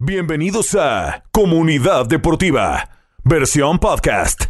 [0.00, 2.88] Bienvenidos a Comunidad Deportiva,
[3.24, 4.44] versión podcast.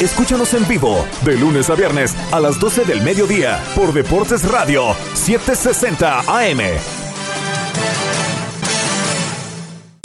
[0.00, 4.94] Escúchanos en vivo de lunes a viernes a las 12 del mediodía por Deportes Radio
[5.14, 6.60] 760 AM.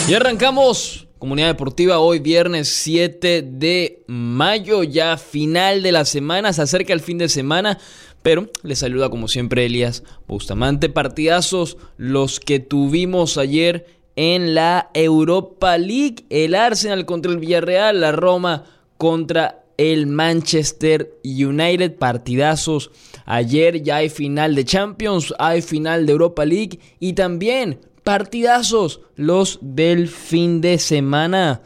[0.08, 6.62] Y arrancamos Comunidad Deportiva hoy viernes 7 de mayo, ya final de la semana, se
[6.62, 7.78] acerca el fin de semana,
[8.22, 10.88] pero les saluda como siempre Elias Bustamante.
[10.88, 16.24] Partidazos los que tuvimos ayer en la Europa League.
[16.30, 18.64] El Arsenal contra el Villarreal, la Roma
[18.98, 21.96] contra el Manchester United.
[21.96, 22.90] Partidazos.
[23.26, 29.58] Ayer ya hay final de Champions, hay final de Europa League y también partidazos los
[29.60, 31.60] del fin de semana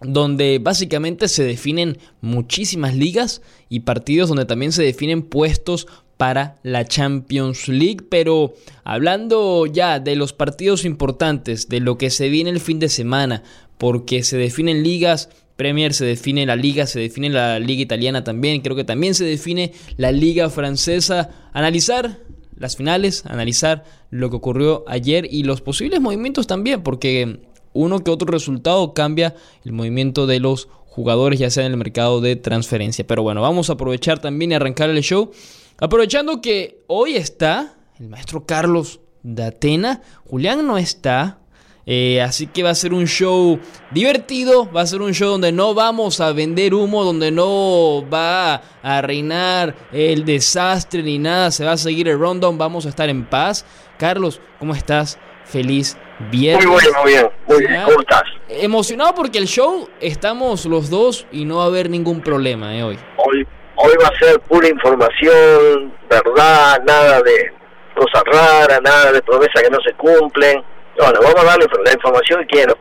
[0.00, 5.86] donde básicamente se definen muchísimas ligas y partidos donde también se definen puestos
[6.16, 8.04] para la Champions League.
[8.08, 12.88] Pero hablando ya de los partidos importantes, de lo que se viene el fin de
[12.88, 13.42] semana,
[13.78, 15.28] porque se definen ligas.
[15.56, 19.24] Premier se define la liga, se define la liga italiana también, creo que también se
[19.24, 21.30] define la liga francesa.
[21.52, 22.18] Analizar
[22.56, 27.40] las finales, analizar lo que ocurrió ayer y los posibles movimientos también, porque
[27.72, 32.20] uno que otro resultado cambia el movimiento de los jugadores, ya sea en el mercado
[32.20, 33.06] de transferencia.
[33.06, 35.30] Pero bueno, vamos a aprovechar también y arrancar el show
[35.78, 41.38] Aprovechando que hoy está el maestro Carlos de Atena, Julián no está,
[41.84, 43.58] eh, así que va a ser un show
[43.90, 48.62] divertido, va a ser un show donde no vamos a vender humo, donde no va
[48.82, 53.08] a reinar el desastre ni nada, se va a seguir el rundown, vamos a estar
[53.08, 53.66] en paz.
[53.98, 55.18] Carlos, ¿cómo estás?
[55.44, 55.96] Feliz
[56.30, 56.66] viernes.
[56.66, 58.22] Muy bueno, muy bien, muy bien, ¿cómo estás?
[58.48, 62.84] Emocionado porque el show estamos los dos y no va a haber ningún problema eh,
[62.84, 62.98] hoy.
[63.16, 67.52] Hoy Hoy va a ser pura información, verdad, nada de
[67.94, 70.62] cosas raras, nada de promesas que no se cumplen.
[70.96, 72.78] Bueno, vamos a darle la información que quiero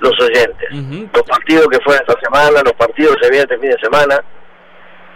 [0.00, 0.68] los oyentes.
[1.12, 4.24] Los partidos que fueron esta semana, los partidos que se vienen este fin de semana,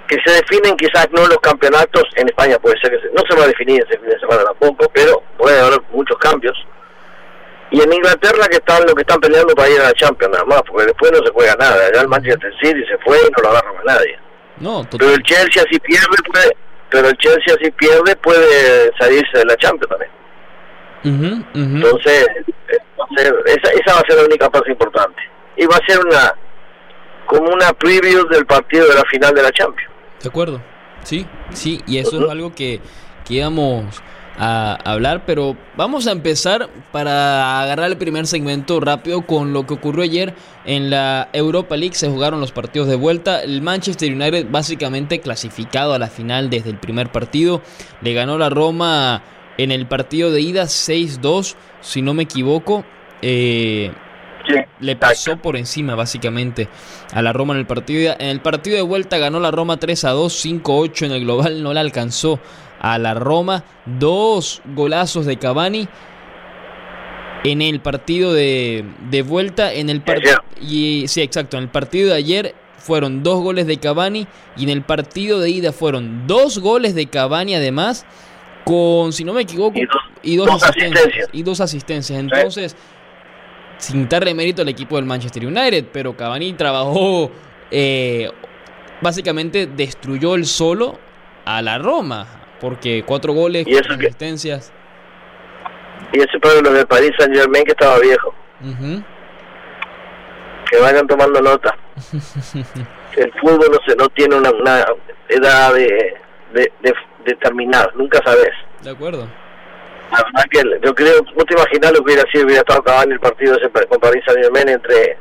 [0.07, 3.45] que se definen quizás no los campeonatos, en España puede ser que no se va
[3.45, 6.57] a definir ese fin de semana tampoco, pero puede haber muchos cambios.
[7.71, 10.45] Y en Inglaterra que están los que están peleando para ir a la Champions nada
[10.47, 11.93] más, porque después no se juega nada.
[11.93, 14.19] Ya el Manchester City se fue y no lo agarra más nadie.
[14.61, 16.57] No, pero el Chelsea si pierde puede,
[16.91, 21.47] pero el Chelsea si pierde puede salirse de la Champions también.
[21.55, 22.27] Entonces,
[23.47, 25.23] esa, esa va a ser la única parte importante.
[25.57, 26.35] Y va a ser una
[27.27, 29.93] como una preview del partido de la final de la Champions.
[30.23, 30.63] De acuerdo.
[31.03, 32.81] Sí, sí, y eso es algo que,
[33.25, 34.03] que íbamos
[34.39, 39.75] a hablar, pero vamos a empezar para agarrar el primer segmento rápido con lo que
[39.75, 40.35] ocurrió ayer
[40.65, 41.97] en la Europa League.
[41.97, 43.43] Se jugaron los partidos de vuelta.
[43.43, 47.63] El Manchester United básicamente clasificado a la final desde el primer partido.
[48.01, 49.23] Le ganó la Roma
[49.59, 52.85] en el partido de ida 6-2, si no me equivoco.
[53.23, 53.91] Eh,
[54.81, 56.69] le pasó por encima básicamente
[57.13, 58.15] a la Roma en el partido.
[58.19, 61.75] En el partido de vuelta ganó la Roma 3 2, 5-8 en el global, no
[61.75, 62.39] la alcanzó
[62.81, 63.65] a la Roma.
[63.87, 65.89] Dos golazos de Cavani
[67.45, 69.73] en el partido de, de vuelta.
[69.73, 70.03] En el.
[70.61, 71.57] Y, sí, exacto.
[71.57, 74.27] En el partido de ayer fueron dos goles de Cavani.
[74.57, 78.07] Y en el partido de ida fueron dos goles de Cavani además.
[78.65, 79.79] Con, si no me equivoco,
[80.23, 82.19] y dos, asistencias, Y dos asistencias.
[82.19, 82.77] Entonces,
[83.79, 85.87] sin darle mérito al equipo del Manchester United.
[85.93, 87.31] Pero Cavani trabajó.
[87.71, 88.31] Eh,
[89.01, 90.99] básicamente destruyó el solo
[91.45, 94.73] a la Roma porque cuatro goles, ¿Y cuatro asistencias.
[96.13, 98.35] Y ese para los de París Saint Germain que estaba viejo.
[100.71, 101.77] Que vayan tomando nota.
[103.17, 104.51] el fútbol no, se, no tiene una,
[105.29, 106.17] edad de,
[106.53, 108.51] de, determinada, nunca sabes.
[108.83, 109.29] De acuerdo.
[110.11, 113.15] La verdad que yo creo, no te imaginas lo que hubiera sido, hubiera estado acabando
[113.15, 115.19] el partido ese con París Saint Germain entre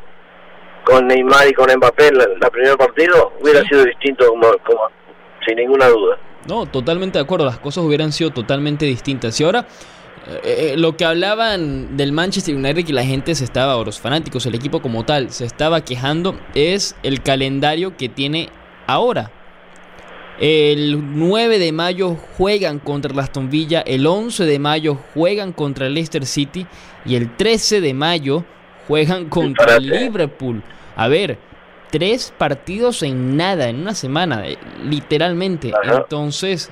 [0.85, 4.89] con Neymar y con Mbappé, la, primer partido, hubiera sido distinto como, como
[5.45, 6.17] sin ninguna duda.
[6.47, 9.39] No, totalmente de acuerdo, las cosas hubieran sido totalmente distintas.
[9.39, 9.67] Y ahora,
[10.27, 13.99] eh, eh, lo que hablaban del Manchester United, que la gente se estaba, o los
[13.99, 18.49] fanáticos, el equipo como tal, se estaba quejando, es el calendario que tiene
[18.87, 19.31] ahora.
[20.39, 25.87] El 9 de mayo juegan contra el Aston Villa, el 11 de mayo juegan contra
[25.87, 26.67] el Leicester City
[27.05, 28.45] y el 13 de mayo
[28.87, 30.61] juegan contra el Liverpool.
[30.95, 31.39] A ver,
[31.91, 35.71] tres partidos en nada, en una semana, eh, literalmente.
[35.83, 36.71] Entonces,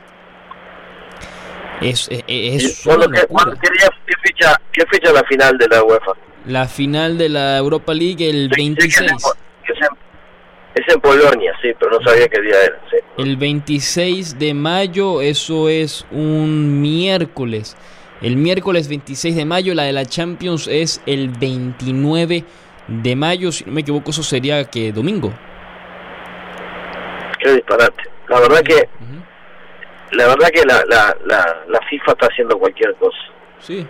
[1.81, 6.11] es, es, es ¿qué, fecha, ¿Qué fecha la final de la UEFA?
[6.45, 9.11] La final de la Europa League el 26.
[10.75, 12.81] Es en, Polonia, sí, pero no sabía qué día era.
[13.17, 17.77] El 26 de mayo, eso es un miércoles.
[18.21, 22.45] el miércoles 26 de mayo, la de la Champions es el 29 de
[22.87, 25.33] mayo, si no me equivoco eso sería que domingo.
[27.39, 28.03] Qué disparate.
[28.27, 28.89] La verdad que
[30.11, 31.15] la verdad que la, la,
[31.67, 33.17] la, FIFA está haciendo cualquier cosa.
[33.59, 33.85] Sí.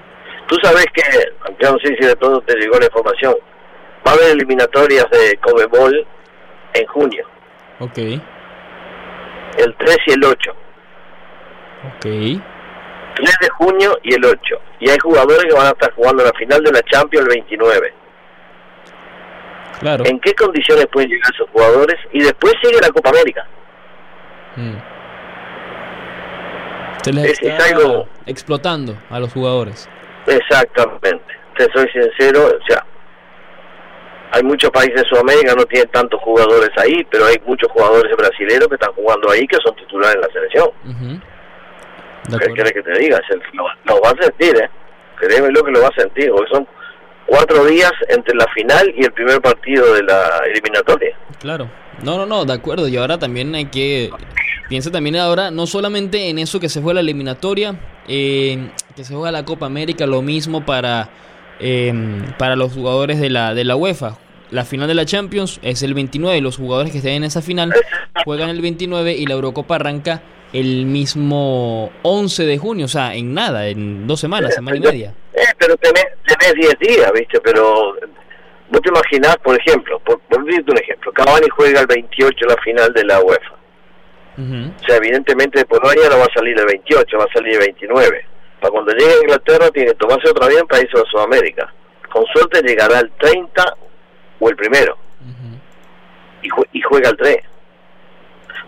[0.48, 1.04] Tú sabes que,
[1.46, 3.36] aunque no sé si de todo te llegó la información,
[4.06, 6.06] va a haber eliminatorias de Comebol
[6.74, 7.26] en junio.
[7.80, 7.98] Ok.
[7.98, 10.52] El 3 y el 8.
[11.88, 12.02] Ok.
[12.02, 12.42] 3
[13.42, 14.40] de junio y el 8.
[14.80, 17.94] Y hay jugadores que van a estar jugando la final de la Champions el 29.
[19.80, 20.06] Claro.
[20.06, 21.96] ¿En qué condiciones pueden llegar esos jugadores?
[22.14, 23.46] Y después sigue la Copa América.
[24.56, 24.78] Mm.
[27.08, 28.08] Está algo...
[28.26, 29.88] explotando a los jugadores.
[30.26, 31.36] Exactamente.
[31.58, 32.84] Te soy sincero, o sea,
[34.32, 38.68] hay muchos países de Sudamérica no tienen tantos jugadores ahí, pero hay muchos jugadores brasileños
[38.68, 40.70] que están jugando ahí que son titulares en la selección.
[42.40, 43.22] ¿Qué quieres que te diga?
[43.54, 44.70] lo, va a sentir, ¿eh?
[45.18, 46.68] Créeme lo que lo va a sentir, porque son
[47.26, 51.18] cuatro días entre la final y el primer partido de la eliminatoria.
[51.40, 51.70] Claro.
[52.04, 52.88] No, no, no, de acuerdo.
[52.88, 54.12] Y ahora también hay que
[54.68, 59.14] Piensa también ahora no solamente en eso que se fue la eliminatoria, eh, que se
[59.14, 61.10] juega la Copa América, lo mismo para,
[61.60, 61.94] eh,
[62.40, 64.18] para los jugadores de la, de la UEFA.
[64.50, 67.44] La final de la Champions es el 29 y los jugadores que estén en esa
[67.44, 67.74] final
[68.24, 73.34] juegan el 29 y la Eurocopa arranca el mismo 11 de junio, o sea, en
[73.34, 75.14] nada, en dos semanas, semana y media.
[75.34, 76.06] Eh, pero tenés
[76.56, 77.40] 10 días, ¿viste?
[77.42, 77.96] Pero
[78.70, 82.58] vos te imaginás, por ejemplo, por, por decirte un ejemplo, Cavani juega el 28 la
[82.58, 83.56] final de la UEFA.
[84.38, 87.60] O sea, evidentemente de Polonia no va a salir el 28, va a salir el
[87.60, 88.26] 29.
[88.60, 91.74] Para cuando llegue a Inglaterra tiene que tomarse otra vez en países de Sudamérica.
[92.12, 93.78] Con suerte llegará el 30
[94.40, 94.98] o el primero.
[96.42, 97.38] y, y juega el 3.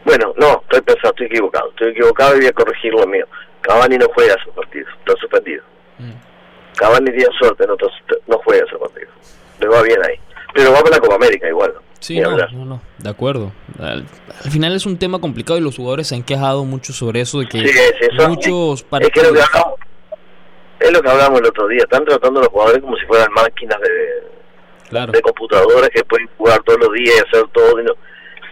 [0.08, 1.70] Bueno, no, estoy pensando, estoy equivocado.
[1.72, 3.28] Estoy equivocado y voy a corregir lo mío.
[3.60, 5.64] Cavani no juega su partido, está suspendido.
[6.78, 7.76] Cavani tiene suerte, no,
[8.28, 9.10] no juega su partido.
[9.60, 10.16] Le va bien ahí.
[10.54, 11.74] Pero va a la Copa América igual.
[12.00, 13.52] Sí, no, no, de acuerdo.
[13.80, 14.08] Al,
[14.50, 17.48] final es un tema complicado y los jugadores se han quejado mucho sobre eso, de
[17.48, 17.58] que
[18.30, 19.38] muchos partidos...
[19.38, 23.06] Es, es, lo que hablamos, el otro día, están tratando a los jugadores como si
[23.08, 27.86] fueran máquinas de, de computadoras que pueden jugar todos los días y hacer todo, y,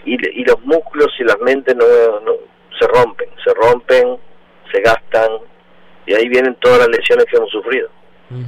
[0.05, 1.85] y, los músculos y las mentes no,
[2.21, 2.33] no
[2.79, 4.17] se rompen, se rompen,
[4.71, 5.29] se gastan,
[6.05, 7.89] y ahí vienen todas las lesiones que hemos sufrido,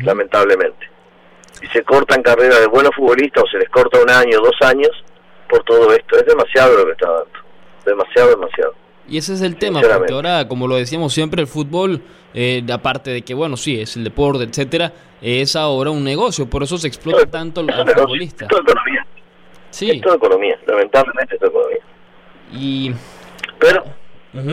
[0.04, 0.98] lamentablemente
[1.62, 4.92] y se cortan carreras de buenos futbolistas o se les corta un año, dos años
[5.50, 6.18] por todo esto.
[6.18, 7.40] Es demasiado lo que está dando.
[7.86, 8.74] Demasiado, demasiado.
[9.10, 12.02] Y ese es el tema, porque ahora, como lo decíamos siempre, el fútbol,
[12.34, 16.62] eh, aparte de que, bueno, sí, es el deporte, etcétera, es ahora un negocio, por
[16.62, 18.50] eso se explota tanto los futbolistas.
[18.52, 19.08] Es economía.
[19.70, 19.92] Sí.
[19.92, 21.80] Es economía, lamentablemente es economía.
[22.52, 22.94] Y...
[23.60, 23.84] Pero,
[24.34, 24.44] no,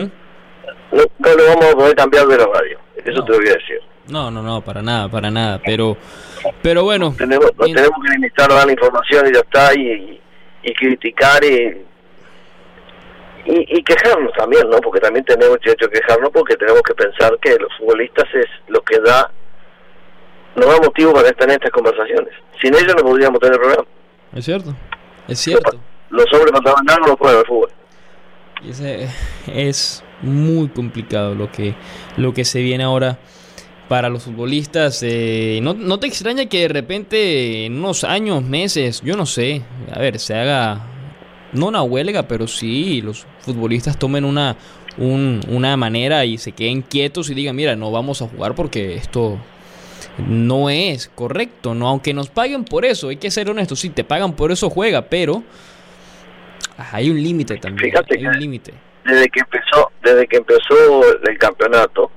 [0.91, 3.79] no, lo vamos a poder cambiar de la radio, eso te voy a decir.
[4.07, 5.97] No, no, no, para nada, para nada, pero
[6.61, 7.13] pero bueno.
[7.17, 10.19] Tenemos, tenemos que limitar a dar la información y ya está, y,
[10.63, 11.85] y, criticar y,
[13.45, 14.77] y, quejarnos también, ¿no?
[14.79, 18.81] Porque también tenemos derecho a quejarnos porque tenemos que pensar que los futbolistas es lo
[18.81, 19.31] que da,
[20.55, 22.33] nos da motivo para estar en estas conversaciones.
[22.61, 23.87] Sin ellos no podríamos tener programa.
[24.33, 24.75] Es cierto,
[25.27, 25.79] es cierto.
[26.09, 27.69] Los, hombres cuando van no los juegan el fútbol.
[28.63, 29.09] Y ese
[29.47, 31.75] es muy complicado lo que,
[32.17, 33.19] lo que se viene ahora
[33.87, 35.01] para los futbolistas.
[35.03, 39.61] Eh, no, no, te extraña que de repente en unos años, meses, yo no sé,
[39.91, 40.87] a ver, se haga,
[41.53, 44.55] no una huelga, pero sí los futbolistas tomen una,
[44.97, 49.37] una manera y se queden quietos y digan, mira, no vamos a jugar porque esto
[50.17, 54.03] no es correcto, no aunque nos paguen por eso, hay que ser honestos, si te
[54.03, 55.43] pagan por eso juega, pero
[56.91, 58.73] hay un límite también, hay un límite.
[59.03, 62.11] Desde que empezó, desde que empezó el campeonato,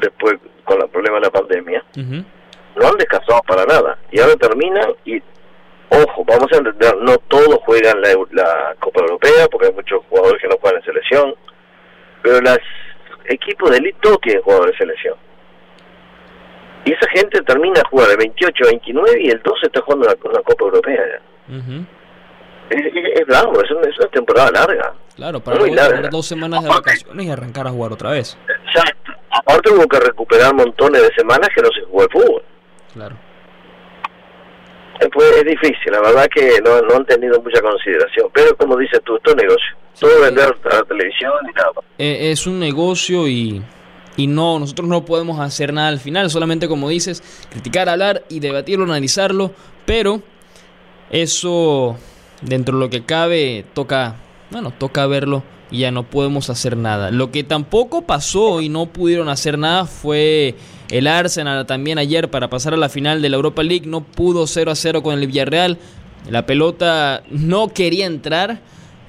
[0.00, 3.98] después con el problema de la pandemia, no han descansado para nada.
[4.10, 5.18] Y ahora terminan y,
[5.88, 10.40] ojo, vamos a entender, no todos juegan la, la Copa Europea, porque hay muchos jugadores
[10.40, 11.34] que no juegan en selección,
[12.22, 12.58] pero los
[13.26, 15.14] equipos de elite todos tienen jugadores de selección.
[16.84, 20.16] Y esa gente termina a jugar el 28, 29 y el 12 está jugando la,
[20.32, 21.02] la Copa Europea.
[22.70, 22.80] Es,
[23.20, 24.94] es, bravo, es una, temporada larga.
[25.16, 26.08] Claro, para larga.
[26.08, 28.38] dos semanas de vacaciones y arrancar a jugar otra vez.
[28.66, 29.12] Exacto.
[29.30, 32.42] Aparte hubo que recuperar montones de semanas que no se jugó el fútbol.
[32.94, 33.16] Claro.
[35.12, 38.28] Pues es difícil, la verdad que no, no han tenido mucha consideración.
[38.34, 39.76] Pero como dices tú, esto es negocio.
[39.98, 43.62] Todo vender a la televisión y nada eh, es un negocio y,
[44.16, 48.40] y no, nosotros no podemos hacer nada al final, solamente como dices, criticar, hablar y
[48.40, 49.52] debatirlo, analizarlo,
[49.86, 50.22] pero
[51.10, 51.96] eso
[52.42, 54.16] dentro de lo que cabe toca,
[54.50, 57.10] bueno, toca verlo y ya no podemos hacer nada.
[57.10, 60.56] Lo que tampoco pasó y no pudieron hacer nada fue
[60.90, 63.86] el Arsenal también ayer para pasar a la final de la Europa League.
[63.86, 65.78] No pudo 0 a 0 con el Villarreal.
[66.28, 68.60] La pelota no quería entrar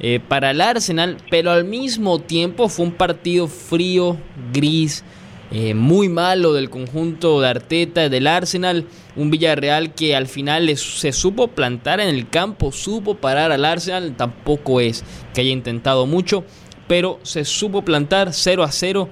[0.04, 4.18] eh, para el Arsenal, pero al mismo tiempo fue un partido frío,
[4.52, 5.04] gris,
[5.52, 8.88] eh, muy malo del conjunto de Arteta, del Arsenal.
[9.16, 14.16] Un Villarreal que al final se supo plantar en el campo, supo parar al Arsenal.
[14.18, 15.04] Tampoco es
[15.36, 16.46] que haya intentado mucho,
[16.88, 19.08] pero se supo plantar 0 a 0.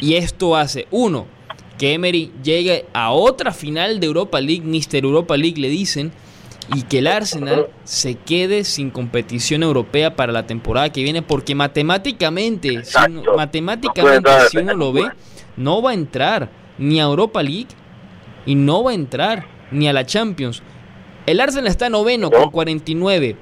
[0.00, 1.26] Y esto hace, uno,
[1.76, 6.12] que Emery llegue a otra final de Europa League, Mister Europa League le dicen,
[6.72, 11.54] y que el Arsenal se quede sin competición europea para la temporada que viene, porque
[11.54, 12.82] matemáticamente,
[13.36, 15.08] matemáticamente, si uno lo ve,
[15.56, 17.68] no va a entrar ni a Europa League
[18.46, 20.62] y no va a entrar ni a la Champions.
[21.26, 23.36] El Arsenal está noveno con 49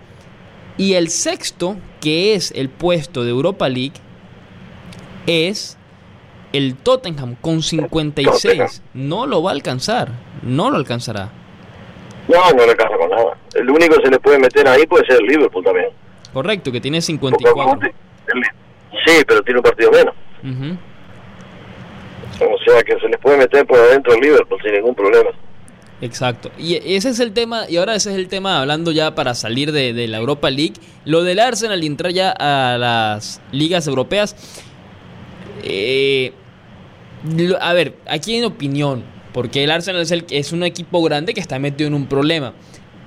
[0.79, 3.95] y el sexto, que es el puesto de Europa League,
[5.27, 5.77] es
[6.53, 8.83] el Tottenham con 56.
[8.95, 10.13] No lo va a alcanzar,
[10.43, 11.42] no lo alcanzará.
[12.29, 13.37] No, no le con nada.
[13.55, 15.89] El único que se le puede meter ahí puede ser el Liverpool también.
[16.33, 17.91] Correcto, que tiene 54.
[19.05, 20.15] Sí, pero tiene un partido menos.
[22.41, 25.31] O sea que se les puede meter por adentro el Liverpool sin ningún problema.
[26.01, 26.51] Exacto.
[26.59, 29.71] Y ese es el tema, y ahora ese es el tema, hablando ya para salir
[29.71, 30.75] de, la Europa League,
[31.05, 34.35] lo del Arsenal y entrar ya a las ligas europeas.
[35.63, 36.33] Eh,
[37.61, 41.35] a ver, aquí hay una opinión, porque el Arsenal es, el, es un equipo grande
[41.35, 42.53] que está metido en un problema.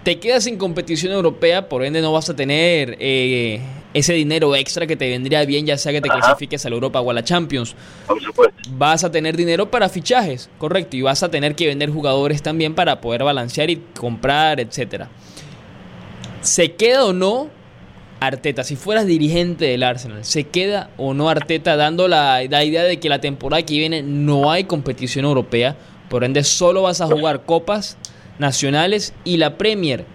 [0.04, 3.60] Te quedas sin competición europea, por ende no vas a tener eh,
[3.96, 7.02] ese dinero extra que te vendría bien, ya sea que te clasifiques a la Europa
[7.02, 7.76] o a la Champions.
[8.06, 8.70] Por supuesto.
[8.72, 12.76] Vas a tener dinero para fichajes, correcto, y vas a tener que vender jugadores también
[12.76, 15.10] para poder balancear y comprar, etcétera.
[16.42, 17.50] ¿Se queda o no
[18.20, 18.64] Arteta?
[18.64, 23.00] Si fueras dirigente del Arsenal, ¿se queda o no Arteta dando la, la idea de
[23.00, 25.76] que la temporada que viene no hay competición europea?
[26.10, 27.98] Por ende, solo vas a jugar copas
[28.40, 30.06] nacionales y la Premier.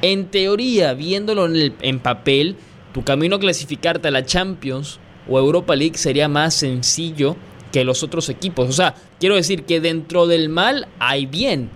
[0.00, 2.56] En teoría, viéndolo en, en papel,
[2.92, 7.36] tu camino a clasificarte a la Champions o Europa League sería más sencillo
[7.72, 8.68] que los otros equipos.
[8.68, 11.70] O sea, quiero decir que dentro del mal hay bien.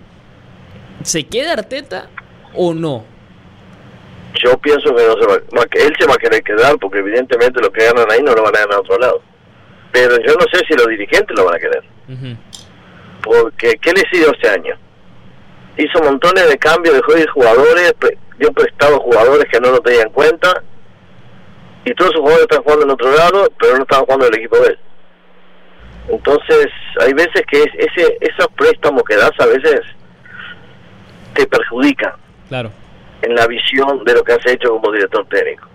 [1.03, 2.09] ¿Se queda Arteta
[2.53, 3.03] o no?
[4.43, 5.35] Yo pienso que, no se va,
[5.71, 8.55] él se va a querer quedar porque evidentemente lo que ganan ahí no lo van
[8.55, 9.21] a ganar a otro lado.
[9.91, 11.83] Pero yo no sé si los dirigentes lo van a querer.
[13.21, 14.77] Porque, ¿qué le hizo este año?
[15.77, 17.93] hizo montones de cambios, dejó de jugadores,
[18.39, 20.63] dio prestado jugadores que no lo tenían en cuenta,
[21.85, 24.39] y todos esos jugadores están jugando en otro lado, pero no están jugando en el
[24.39, 24.79] equipo de él.
[26.09, 26.67] Entonces,
[27.01, 29.81] hay veces que ese esos préstamos que das a veces
[31.33, 32.13] te perjudican.
[32.47, 32.71] Claro.
[33.21, 35.67] En la visión de lo que has hecho como director técnico.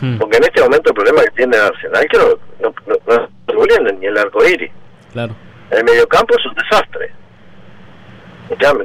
[0.00, 0.18] Hmm.
[0.18, 2.28] Porque en este momento el problema que tiene Arsenal es que no,
[2.60, 2.74] no,
[3.06, 4.70] no, no ni el arco iris.
[5.12, 5.34] Claro.
[5.70, 7.12] El mediocampo es un desastre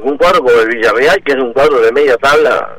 [0.03, 2.77] un cuadro como el Villarreal, que es un cuadro de media tabla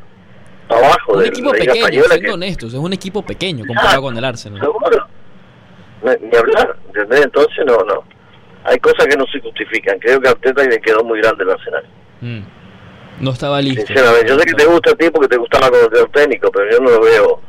[0.68, 1.12] abajo.
[1.14, 4.60] Un equipo pequeño, siendo honestos, es un equipo pequeño comparado con el Arsenal.
[6.02, 8.04] ni hablar, Entonces, no, no.
[8.64, 9.98] Hay cosas que no se justifican.
[9.98, 11.84] Creo que a Arteta le quedó muy grande el Arsenal.
[12.20, 12.40] Mm.
[13.20, 13.86] No estaba listo.
[13.86, 16.78] Sinceramente, yo sé que te gusta a ti porque te gustaba como técnico, pero yo
[16.80, 17.40] no lo veo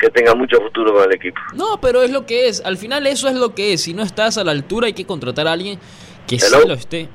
[0.00, 1.38] que tenga mucho futuro con el equipo.
[1.54, 2.62] No, pero es lo que es.
[2.64, 3.82] Al final eso es lo que es.
[3.82, 5.78] Si no estás a la altura hay que contratar a alguien
[6.26, 7.08] que sí lo esté.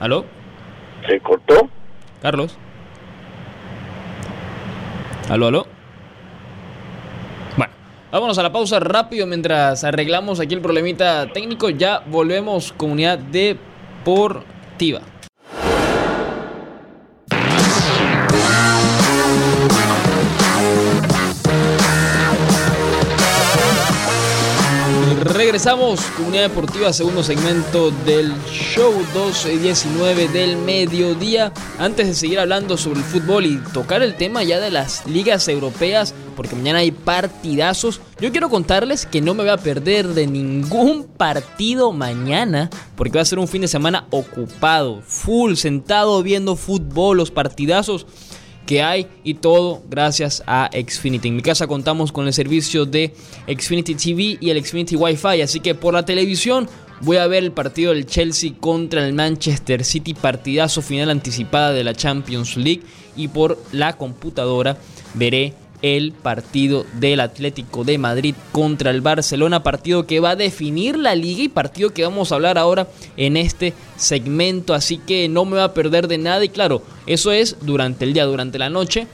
[0.00, 0.24] ¿Aló?
[1.06, 1.68] ¿Se cortó?
[2.22, 2.56] Carlos.
[5.28, 5.66] ¿Aló, aló?
[7.56, 7.72] Bueno,
[8.10, 11.68] vámonos a la pausa rápido mientras arreglamos aquí el problemita técnico.
[11.70, 15.02] Ya volvemos, comunidad deportiva.
[25.20, 31.52] Regresamos, Comunidad Deportiva, segundo segmento del show 12-19 del mediodía.
[31.78, 35.48] Antes de seguir hablando sobre el fútbol y tocar el tema ya de las ligas
[35.48, 40.28] europeas, porque mañana hay partidazos, yo quiero contarles que no me voy a perder de
[40.28, 46.54] ningún partido mañana, porque va a ser un fin de semana ocupado, full, sentado viendo
[46.54, 48.06] fútbol, los partidazos
[48.68, 51.28] que hay y todo gracias a Xfinity.
[51.28, 53.14] En mi casa contamos con el servicio de
[53.46, 56.68] Xfinity TV y el Xfinity Wi-Fi, así que por la televisión
[57.00, 61.82] voy a ver el partido del Chelsea contra el Manchester City, partidazo final anticipada de
[61.82, 62.82] la Champions League
[63.16, 64.76] y por la computadora
[65.14, 70.98] veré el partido del Atlético de Madrid contra el Barcelona, partido que va a definir
[70.98, 75.44] la liga y partido que vamos a hablar ahora en este segmento, así que no
[75.44, 78.70] me va a perder de nada y claro, eso es durante el día, durante la
[78.70, 79.06] noche.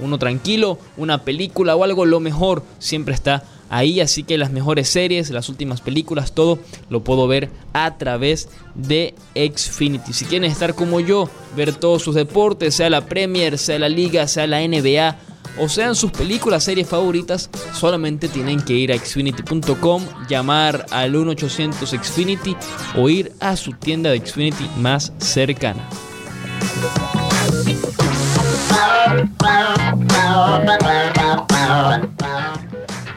[0.00, 4.88] uno tranquilo, una película o algo, lo mejor siempre está ahí, así que las mejores
[4.88, 6.58] series, las últimas películas, todo
[6.88, 10.12] lo puedo ver a través de Xfinity.
[10.12, 14.26] Si quieren estar como yo, ver todos sus deportes, sea la Premier, sea la Liga,
[14.28, 15.16] sea la NBA,
[15.56, 21.88] o sean sus películas, series favoritas, solamente tienen que ir a xfinity.com, llamar al 1800
[21.90, 22.56] Xfinity
[22.96, 25.88] o ir a su tienda de Xfinity más cercana.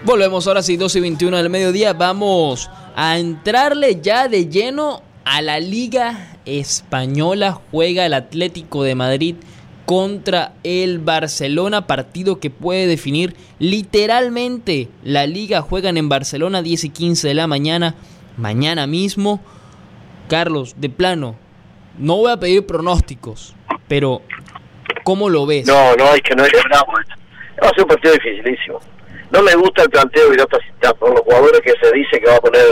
[0.04, 1.94] Volvemos ahora sí, 12 y 21 del mediodía.
[1.94, 7.60] Vamos a entrarle ya de lleno a la Liga Española.
[7.72, 9.36] Juega el Atlético de Madrid
[9.92, 15.62] contra el Barcelona, partido que puede definir literalmente la liga.
[15.62, 17.96] Juegan en Barcelona 10 y 15 de la mañana,
[18.38, 19.44] mañana mismo.
[20.30, 21.36] Carlos, de plano,
[21.98, 23.54] no voy a pedir pronósticos,
[23.90, 24.22] pero
[25.04, 25.68] ¿cómo lo ves?
[25.68, 28.80] No, no, es que no es Va a ser un partido dificilísimo.
[29.30, 32.40] No me gusta el planteo y por los jugadores que se dice que va a
[32.40, 32.64] poner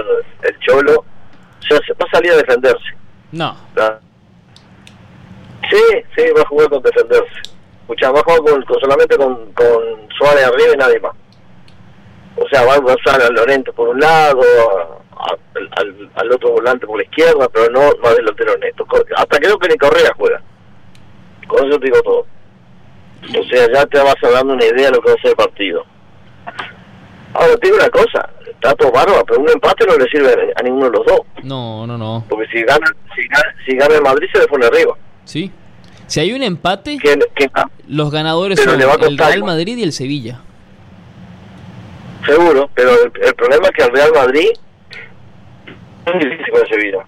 [0.44, 1.00] el Cholo.
[1.02, 2.96] O sea, va a salir a defenderse.
[3.34, 3.58] No.
[5.70, 5.82] Sí,
[6.16, 7.42] sí, va a jugar con defenderse.
[7.82, 11.14] Escucha, va a jugar con, solamente con, con Suárez arriba y nadie más.
[12.36, 14.42] O sea, va a usar a Lorente por un lado,
[15.76, 18.86] al, al, otro volante por la izquierda, pero no, no a delantero neto.
[19.16, 20.42] Hasta creo que ni Correa juega.
[21.48, 22.26] Con eso te digo todo.
[23.38, 25.36] O sea, ya te vas dando una idea de lo que va a ser el
[25.36, 25.86] partido.
[27.34, 30.64] Ahora te digo una cosa, está todo bárbaro, pero un empate no le sirve a
[30.64, 31.22] ninguno de los dos.
[31.44, 32.26] No, no, no.
[32.30, 34.96] Porque si gana, si gana, si gana el Madrid se le pone arriba.
[35.26, 35.52] Sí.
[36.10, 36.98] Si hay un empate,
[37.88, 40.40] los ganadores son el Real Madrid y el Sevilla.
[42.26, 44.50] Seguro, pero el, problema es que el Real Madrid
[46.08, 47.06] es difícil con el Sevilla.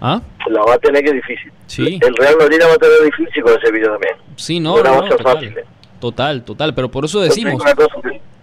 [0.00, 0.20] ¿Ah?
[0.48, 1.52] La va a tener que difícil.
[1.68, 2.00] Sí.
[2.02, 4.14] El Real Madrid la va a tener difícil con el Sevilla también.
[4.34, 5.54] Sí, no, no, no total,
[6.00, 7.62] total, total, pero por eso decimos,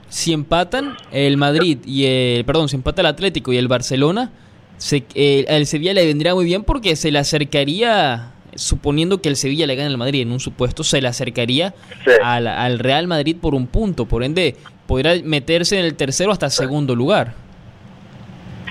[0.07, 4.31] si empatan el Madrid y el, perdón, si empata el Atlético y el Barcelona,
[4.77, 9.67] se, el Sevilla le vendría muy bien porque se le acercaría suponiendo que el Sevilla
[9.67, 11.73] le gane al Madrid en un supuesto, se le acercaría
[12.21, 14.55] al, Real Madrid por un punto, por ende
[14.87, 17.33] podrá meterse en el tercero hasta segundo lugar.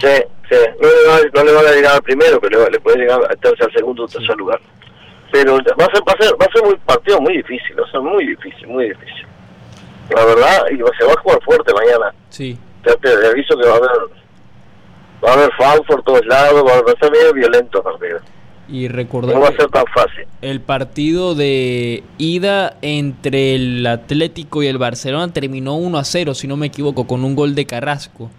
[0.00, 0.08] Sí,
[0.48, 3.20] sí, no le, va, no le van a llegar al primero, pero le, puede llegar
[3.28, 4.60] al tercer, al segundo o tercer lugar.
[5.30, 7.86] Pero va a ser, va a ser, va a ser un partido muy difícil, va
[7.86, 9.26] a ser muy difícil, muy difícil.
[10.14, 12.12] La verdad, y se va a jugar fuerte mañana.
[12.28, 12.58] Sí.
[12.84, 13.90] Te, te aviso que va a haber
[15.24, 18.20] va a haber foul por todos lados, va a ser medio violento el partido.
[18.72, 20.26] Y recordar no va a ser tan fácil.
[20.40, 26.48] El partido de ida entre el Atlético y el Barcelona terminó 1 a 0, si
[26.48, 28.30] no me equivoco, con un gol de Carrasco.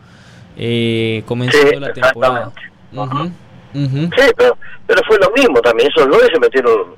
[0.57, 2.51] Eh, comenzando la temporada.
[3.73, 5.91] Sí, pero, pero fue lo mismo también.
[5.95, 6.95] Esos goles se metieron,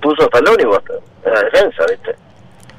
[0.00, 2.14] puso hasta el en la defensa, ¿viste?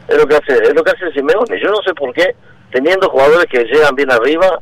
[0.07, 1.61] Es lo que hace, es lo que hace Simeone.
[1.61, 2.33] Yo no sé por qué,
[2.71, 4.57] teniendo jugadores que llegan bien arriba,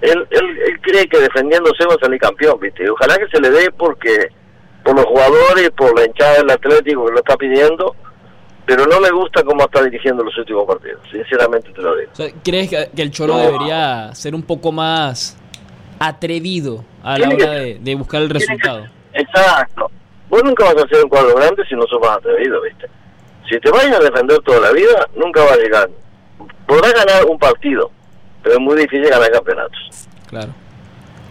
[0.00, 2.90] él, él, él cree que defendiéndose va a salir campeón, ¿viste?
[2.90, 4.30] Ojalá que se le dé porque
[4.84, 7.96] por los jugadores, por la hinchada del Atlético que lo está pidiendo,
[8.66, 12.12] pero no me gusta cómo está dirigiendo los últimos partidos, sinceramente te lo digo.
[12.44, 15.36] ¿Crees que, el Cholo debería ser un poco más
[15.98, 18.86] atrevido a la hora de, buscar el resultado?
[19.12, 19.90] exacto.
[20.28, 22.86] Vos nunca vas a hacer un cuadro grande si no sos más atrevido, ¿viste?
[23.48, 25.90] Si te vayas a defender toda la vida, nunca vas a llegar.
[26.66, 27.90] Podrás ganar un partido,
[28.42, 30.08] pero es muy difícil ganar campeonatos.
[30.28, 30.52] Claro.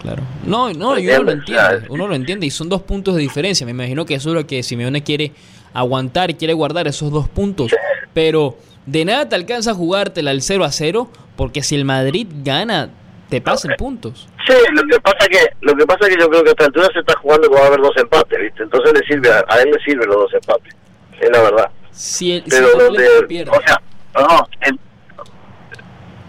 [0.04, 0.22] Claro.
[0.46, 3.66] No, no, uno lo entiende, uno lo entiende y son dos puntos de diferencia.
[3.66, 5.32] Me imagino que eso es lo que Simeone quiere
[5.74, 7.72] aguantar y quiere guardar esos dos puntos.
[8.14, 12.28] Pero de nada te alcanza a jugártela al 0 a 0 porque si el Madrid
[12.44, 12.90] gana,
[13.30, 14.28] te pasan puntos.
[14.46, 16.90] Sí, lo que pasa que lo que pasa que yo creo que a esta altura
[16.94, 18.64] se está jugando que va a haber dos empates, ¿viste?
[18.64, 20.76] Entonces le sirve a, él le sirven los dos empates.
[21.22, 21.72] Es la verdad.
[21.92, 23.52] Si el, Pero pierde.
[23.52, 23.82] O sea,
[24.16, 24.48] no,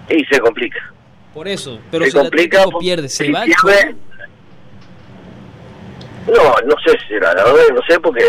[0.09, 0.94] y se complica.
[1.35, 3.97] Por eso, pero se si complica, el pierde, ¿se va pierde,
[6.29, 8.23] No, no sé si será, la verdad no sé porque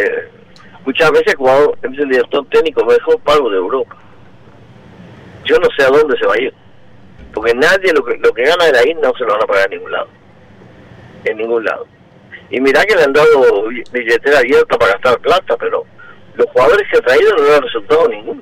[0.84, 3.96] muchas veces cuando es el director técnico mejor pago de Europa.
[5.46, 6.54] Yo no sé a dónde se va a ir.
[7.32, 9.66] Porque nadie lo que, lo que gana de ahí no se lo van a pagar
[9.66, 10.08] en ningún lado.
[11.26, 11.86] En ningún lado.
[12.50, 15.86] Y mirá que le han dado billetera abierta para gastar plata, pero
[16.34, 18.42] los jugadores que ha traído no le han resultado ninguno.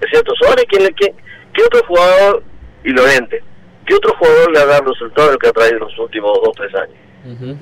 [0.00, 1.14] Es cierto, Suárez, ¿quién, quién,
[1.52, 2.44] ¿qué otro jugador
[2.84, 3.42] y lo vende?
[3.86, 6.52] ¿Qué otro jugador le ha dado resultado que ha traído en los últimos dos o
[6.52, 7.58] tres años?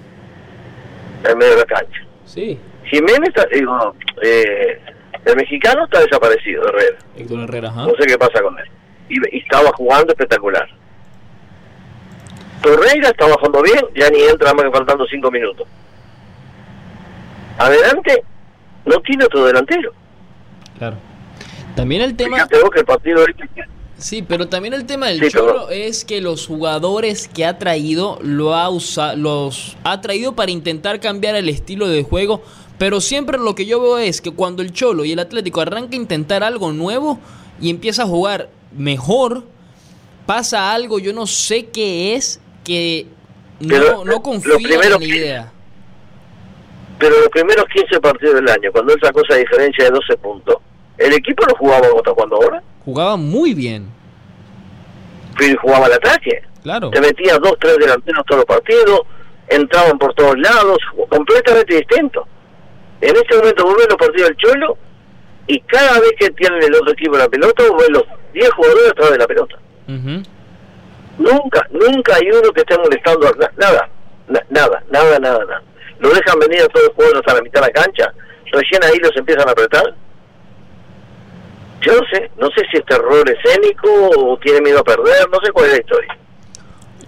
[1.24, 2.02] En medio de la cancha.
[2.24, 2.58] Sí.
[2.84, 4.80] Jiménez, digo, eh,
[5.24, 6.98] el mexicano está desaparecido, Herrera.
[7.16, 8.66] Héctor Herrera, No sé qué pasa con él.
[9.08, 10.68] Y, estaba jugando espectacular.
[12.62, 15.66] Torreira estaba jugando bien, ya ni entra más que faltando cinco minutos.
[17.58, 18.24] Adelante,
[18.84, 19.92] no tiene otro delantero.
[20.78, 20.96] Claro.
[21.74, 22.36] También el tema...
[22.36, 23.24] Fíjate vos que el partido
[24.02, 28.56] Sí, pero también el tema del Cholo es que los jugadores que ha traído lo
[28.56, 32.42] ha usa, los ha traído para intentar cambiar el estilo de juego,
[32.78, 35.92] pero siempre lo que yo veo es que cuando el Cholo y el Atlético arranca
[35.92, 37.20] a intentar algo nuevo
[37.60, 39.44] y empieza a jugar mejor,
[40.26, 43.06] pasa algo, yo no sé qué es, que
[43.60, 45.52] no, no confía en la idea.
[46.98, 50.56] Pero los primeros 15 partidos del año, cuando él sacó esa diferencia de 12 puntos,
[50.98, 52.62] ¿el equipo no jugaba como está jugando ahora?
[52.84, 53.88] Jugaba muy bien.
[55.38, 56.42] Pero jugaba al ataque.
[56.62, 56.90] Claro.
[56.90, 59.00] Te metía dos, tres delanteros todos los partidos,
[59.48, 62.26] entraban por todos lados, completamente distinto.
[63.00, 64.78] En este momento vos ves los partidos del Cholo
[65.46, 68.90] y cada vez que tienen el otro equipo la pelota, vos ves los 10 jugadores
[68.90, 69.56] atrás de la pelota.
[71.18, 73.88] Nunca, nunca hay uno que esté molestando nada,
[74.28, 75.62] nada, nada, nada, nada.
[75.98, 78.14] Lo dejan venir a todos los jugadores hasta la mitad de la cancha,
[78.52, 79.94] recién ahí los empiezan a apretar
[81.82, 85.38] yo no sé, no sé si es terror escénico o tiene miedo a perder, no
[85.44, 86.18] sé cuál es la historia.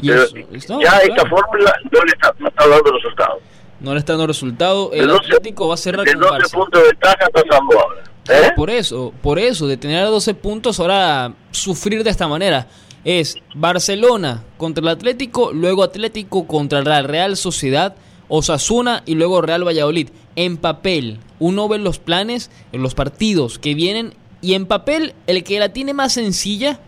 [0.01, 3.43] Pero ya esta fórmula no le está, dando resultados.
[3.81, 4.91] No le está dando resultado.
[4.93, 8.03] El Atlético va a cerrar con 12 puntos de ventaja pasando ahora.
[8.29, 8.53] ¿eh?
[8.57, 12.67] Por eso, por eso, de tener 12 puntos, ahora sufrir de esta manera.
[13.05, 17.97] Es Barcelona contra el Atlético, luego Atlético contra la Real Sociedad,
[18.29, 20.09] Osasuna y luego Real Valladolid.
[20.37, 25.59] En papel, uno ve los planes, los partidos que vienen y en papel, el que
[25.59, 26.79] la tiene más sencilla,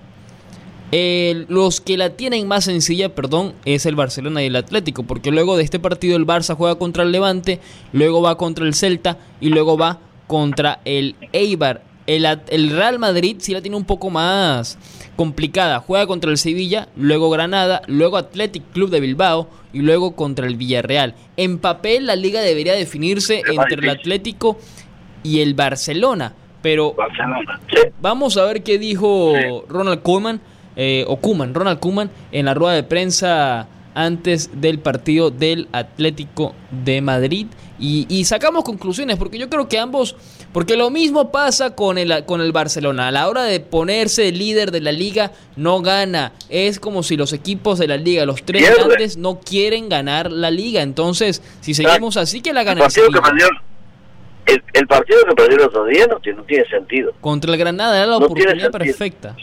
[0.92, 5.56] los que la tienen más sencilla, perdón, es el Barcelona y el Atlético, porque luego
[5.56, 7.60] de este partido el Barça juega contra el Levante,
[7.94, 11.82] luego va contra el Celta y luego va contra el Eibar.
[12.06, 14.78] El, el, Real Madrid sí la tiene un poco más
[15.16, 15.80] complicada.
[15.80, 20.56] Juega contra el Sevilla, luego Granada, luego Athletic Club de Bilbao y luego contra el
[20.56, 21.14] Villarreal.
[21.38, 24.58] En papel la liga debería definirse entre el Atlético
[25.24, 26.34] y el Barcelona.
[26.66, 26.96] Pero
[28.00, 29.32] vamos a ver qué dijo
[29.68, 30.40] Ronald Koeman,
[30.74, 36.56] eh, o Kuman, Ronald Koeman, en la rueda de prensa antes del partido del Atlético
[36.72, 37.46] de Madrid.
[37.78, 40.16] Y, sacamos conclusiones, porque yo creo que ambos,
[40.52, 44.72] porque lo mismo pasa con el, con el Barcelona, a la hora de ponerse líder
[44.72, 48.74] de la liga, no gana, es como si los equipos de la liga, los tres
[48.74, 53.10] grandes, no quieren ganar la liga, entonces si seguimos así, que la ganen el, partido
[53.10, 53.46] que perdió
[54.46, 57.12] el otro día no tiene, no tiene sentido.
[57.20, 59.36] Contra el Granada era la oportunidad perfecta.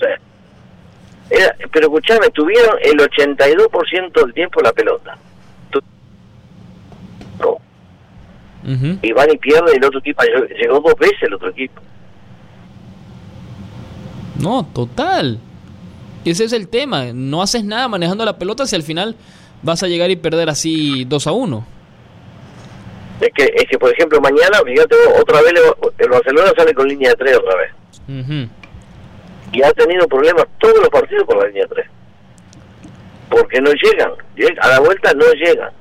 [1.72, 5.18] pero escuchame, tuvieron el 82% del tiempo la pelota.
[9.02, 10.24] Y van y pierden el otro equipo.
[10.58, 11.82] Llegó dos veces el otro equipo.
[14.40, 15.40] No, total.
[16.24, 17.08] Ese es el tema.
[17.14, 19.16] No haces nada manejando la pelota si al final
[19.62, 21.66] vas a llegar y perder así 2 a 1.
[23.24, 25.54] Es que, es que, por ejemplo, mañana, fíjate, otra vez
[25.98, 27.72] el Barcelona sale con línea de tres otra vez.
[29.54, 31.88] Y ha tenido problemas todos los partidos con la línea de tres.
[33.30, 34.12] Porque no llegan.
[34.60, 35.72] A la vuelta no llegan.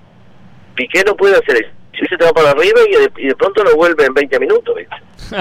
[0.76, 1.70] Piqué no puede hacer eso.
[1.98, 4.74] Si se te va para arriba y de, pronto lo vuelve en 20 minutos,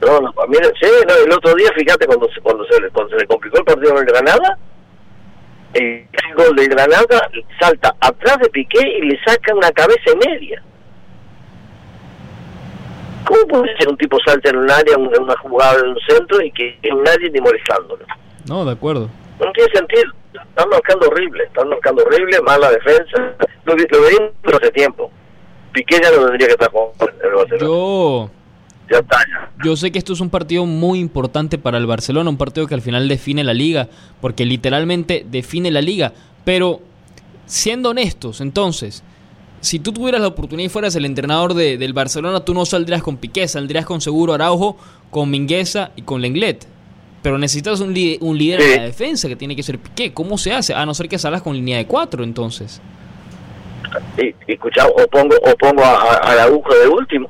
[0.00, 3.26] no, no, mira, sí, no, el otro día, fíjate, cuando, cuando, se, cuando se le
[3.26, 4.58] complicó el partido en el Granada,
[5.74, 10.62] el gol de Granada salta atrás de Piqué y le saca una cabeza y media.
[13.24, 16.42] ¿Cómo puede ser un tipo salte en un área, en una jugada en un centro
[16.42, 18.04] y que nadie ni molestándolo?
[18.46, 19.08] No, de acuerdo.
[19.38, 20.12] No tiene sentido.
[20.32, 23.34] Están marcando horrible, están marcando horrible, mala defensa.
[23.64, 25.10] Lo, lo venimos hace tiempo.
[25.72, 27.60] Piqué ya no tendría que estar jugando el Barcelona.
[27.60, 28.30] Yo...
[28.90, 29.18] Ya está,
[29.64, 32.74] Yo sé que esto es un partido muy importante para el Barcelona, un partido que
[32.74, 33.88] al final define la liga,
[34.20, 36.12] porque literalmente define la liga.
[36.44, 36.80] Pero,
[37.46, 39.04] siendo honestos, entonces,
[39.60, 43.02] si tú tuvieras la oportunidad y fueras el entrenador de, del Barcelona, tú no saldrías
[43.02, 44.76] con Piqué, saldrías con Seguro Araujo,
[45.10, 46.66] con Mingueza y con Lenglet.
[47.22, 50.14] Pero necesitas un, un líder de la defensa que tiene que ser Piqué.
[50.14, 50.72] ¿Cómo se hace?
[50.72, 52.80] A no ser que salgas con línea de cuatro, entonces.
[54.16, 57.28] Sí, escucha, o pongo, o pongo a, Araujo de último.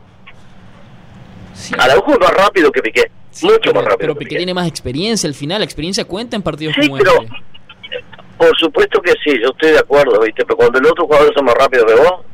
[1.55, 1.75] Sí.
[1.77, 3.11] Araujo es más rápido que Piqué.
[3.43, 3.99] mucho más rápido.
[3.99, 5.59] Pero Piqué, tiene más experiencia al final.
[5.59, 7.35] La experiencia cuenta en partidos sí, como pero, este.
[8.41, 10.47] Por supuesto que sí, yo estoy de acuerdo, ¿viste?
[10.47, 12.25] Pero cuando el otro jugador es más rápido que vos,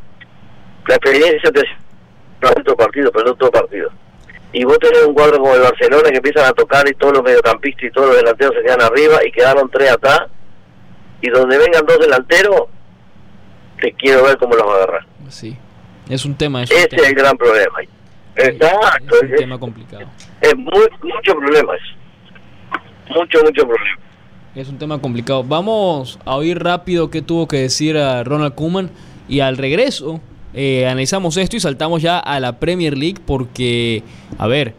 [0.87, 1.64] la experiencia te
[2.40, 3.90] no otro partido, pero no todo partido.
[4.53, 7.25] Y vos tenés un cuadro como el Barcelona que empiezan a tocar y todos los
[7.25, 10.21] mediocampistas y todos los delanteros se quedan arriba y quedaron tres atrás.
[11.23, 12.62] Y donde vengan dos delanteros,
[13.81, 15.07] te quiero ver cómo los va a agarrar.
[15.29, 15.59] Sí,
[16.09, 16.62] es un tema.
[16.62, 17.81] Es Ese es el gran problema.
[18.37, 19.16] Exacto.
[19.16, 20.07] Es un tema complicado.
[20.40, 23.19] Es muy, mucho problema eso.
[23.19, 24.06] Mucho, mucho problema.
[24.57, 25.45] Es un tema complicado.
[25.45, 28.90] Vamos a oír rápido qué tuvo que decir a Ronald Koeman
[29.29, 30.19] y al regreso
[30.55, 34.03] eh, analizamos esto y saltamos ya a la Premier League porque,
[34.38, 34.75] a ver,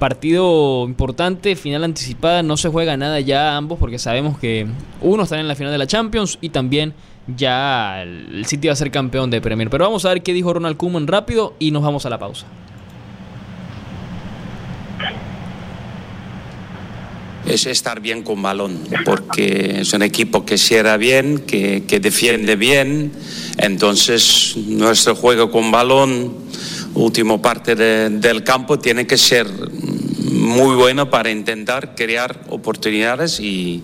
[0.00, 4.66] partido importante, final anticipada, no se juega nada ya ambos porque sabemos que
[5.00, 6.92] uno está en la final de la Champions y también
[7.28, 9.70] ya el City va a ser campeón de Premier.
[9.70, 12.46] Pero vamos a ver qué dijo Ronald Koeman rápido y nos vamos a la pausa.
[17.46, 22.56] Es estar bien con balón, porque es un equipo que cierra bien, que, que, defiende
[22.56, 23.12] bien,
[23.58, 26.34] entonces nuestro juego con balón,
[26.94, 29.46] última parte de, del campo, tiene que ser
[30.30, 33.82] muy bueno para intentar crear oportunidades y,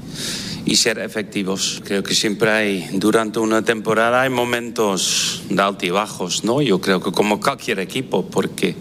[0.65, 1.83] y ser efectivos.
[1.85, 6.63] Creo que siempre hay, durante una temporada hay momentos de altibajos, ¿no?
[6.63, 8.75] Yo creo que como cualquier equipo, porque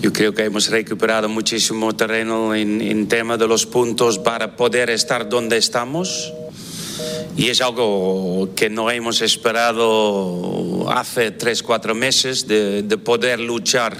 [0.00, 4.90] yo creo que hemos recuperado muchísimo terreno en, en tema de los puntos para poder
[4.90, 6.32] estar donde estamos.
[7.36, 13.96] Y es algo que no hemos esperado hace tres, cuatro meses de, de poder luchar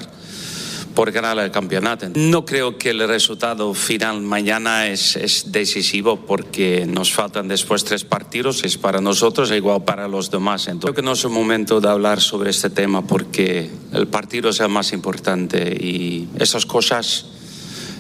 [0.95, 2.07] por ganar el campeonato.
[2.15, 8.05] No creo que el resultado final mañana es, es, decisivo porque nos faltan después tres
[8.05, 10.69] partidos, es para nosotros e igual para los demás.
[10.81, 14.61] Creo que no es el momento de hablar sobre este tema porque el partido es
[14.61, 17.27] el más importante y esas cosas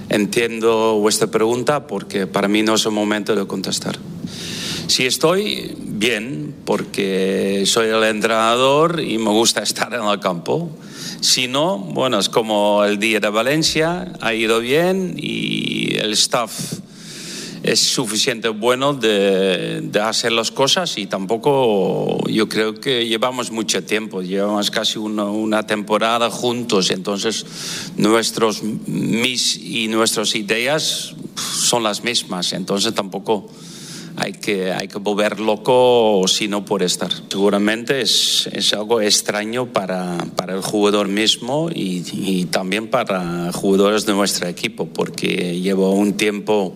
[0.09, 3.99] entiendo vuestra pregunta porque para mí no es el momento de contestar.
[4.87, 10.71] Si estoy bien, porque soy el entrenador y me gusta estar en el campo.
[11.25, 16.75] Si no, bueno, es como el día de Valencia, ha ido bien y el staff
[17.63, 24.21] es suficiente bueno de, hacer las cosas y tampoco yo creo que llevamos mucho tiempo,
[24.21, 27.47] llevamos casi una, una temporada juntos, entonces
[27.97, 33.49] nuestros mis y nuestras ideas son las mismas, entonces tampoco
[34.25, 37.11] hay que, hay que volver loco sino por estar.
[37.29, 44.07] Seguramente es, es algo extraño para, para, el jugador mismo y, y, también para jugadores
[44.07, 46.73] de nuestro equipo, porque llevo un tiempo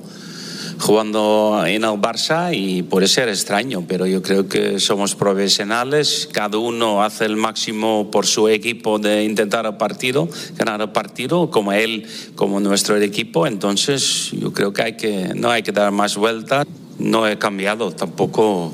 [0.79, 6.59] jugando en el Barça y puede ser extraño, pero yo creo que somos profesionales, cada
[6.59, 11.73] uno hace el máximo por su equipo de intentar el partido, ganar el partido, como
[11.73, 16.17] él, como nuestro equipo, entonces yo creo que, hay que no hay que dar más
[16.17, 16.67] vueltas
[16.99, 18.73] no he cambiado, tampoco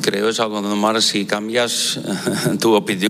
[0.00, 1.98] creo es algo normal si cambias
[2.60, 3.08] tu opinión.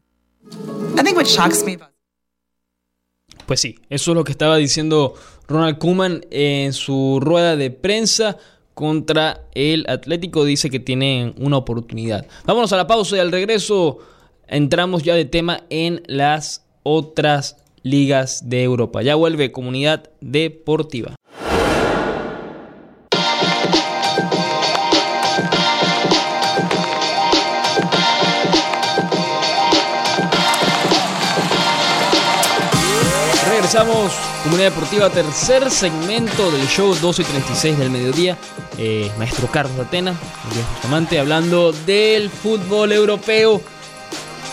[3.47, 5.15] Pues sí, eso es lo que estaba diciendo
[5.49, 8.39] Ronald Koeman en su rueda de prensa
[8.75, 10.45] contra el Atlético.
[10.45, 12.27] Dice que tienen una oportunidad.
[12.47, 13.99] Vámonos a la pausa y al regreso
[14.47, 19.03] entramos ya de tema en las otras ligas de Europa.
[19.03, 21.15] Ya vuelve Comunidad Deportiva.
[33.75, 38.39] Comunidad Deportiva, tercer segmento del show 12 y 36 del mediodía.
[38.79, 40.15] Eh, maestro Carlos Atena,
[41.19, 43.61] hablando del fútbol europeo.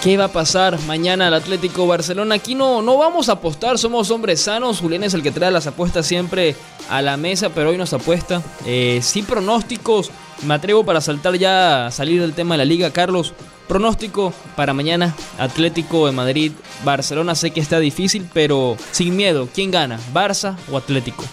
[0.02, 2.34] ¿Qué va a pasar mañana al Atlético Barcelona?
[2.34, 4.80] Aquí no, no vamos a apostar, somos hombres sanos.
[4.80, 6.56] Julián es el que trae las apuestas siempre
[6.90, 8.42] a la mesa, pero hoy nos apuesta.
[8.66, 10.10] Eh, sin pronósticos,
[10.48, 12.90] me atrevo para saltar ya, salir del tema de la liga.
[12.90, 13.36] Carlos,
[13.72, 16.52] Pronóstico para mañana, Atlético de Madrid,
[16.84, 17.36] Barcelona.
[17.36, 19.48] Sé que está difícil, pero sin miedo.
[19.56, 19.98] ¿Quién gana?
[20.14, 21.24] ¿Barça o Atlético?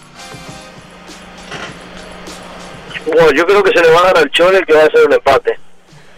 [3.05, 5.05] Bueno, yo creo que se le va a dar al Chole que va a ser
[5.05, 5.59] un empate.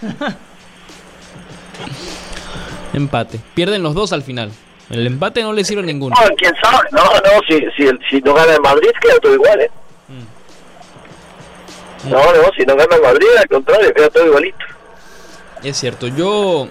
[2.93, 3.39] empate.
[3.55, 4.51] Pierden los dos al final.
[4.91, 6.15] El empate no le sirve a ninguno.
[6.21, 6.88] No, quién sabe.
[6.91, 9.71] No, no, si, si, si no gana el Madrid, queda todo igual, ¿eh?
[10.07, 10.25] Mm.
[12.12, 14.70] No, no, si no gana el Madrid, al contrario, queda todo igualito.
[15.63, 16.67] Es cierto, yo,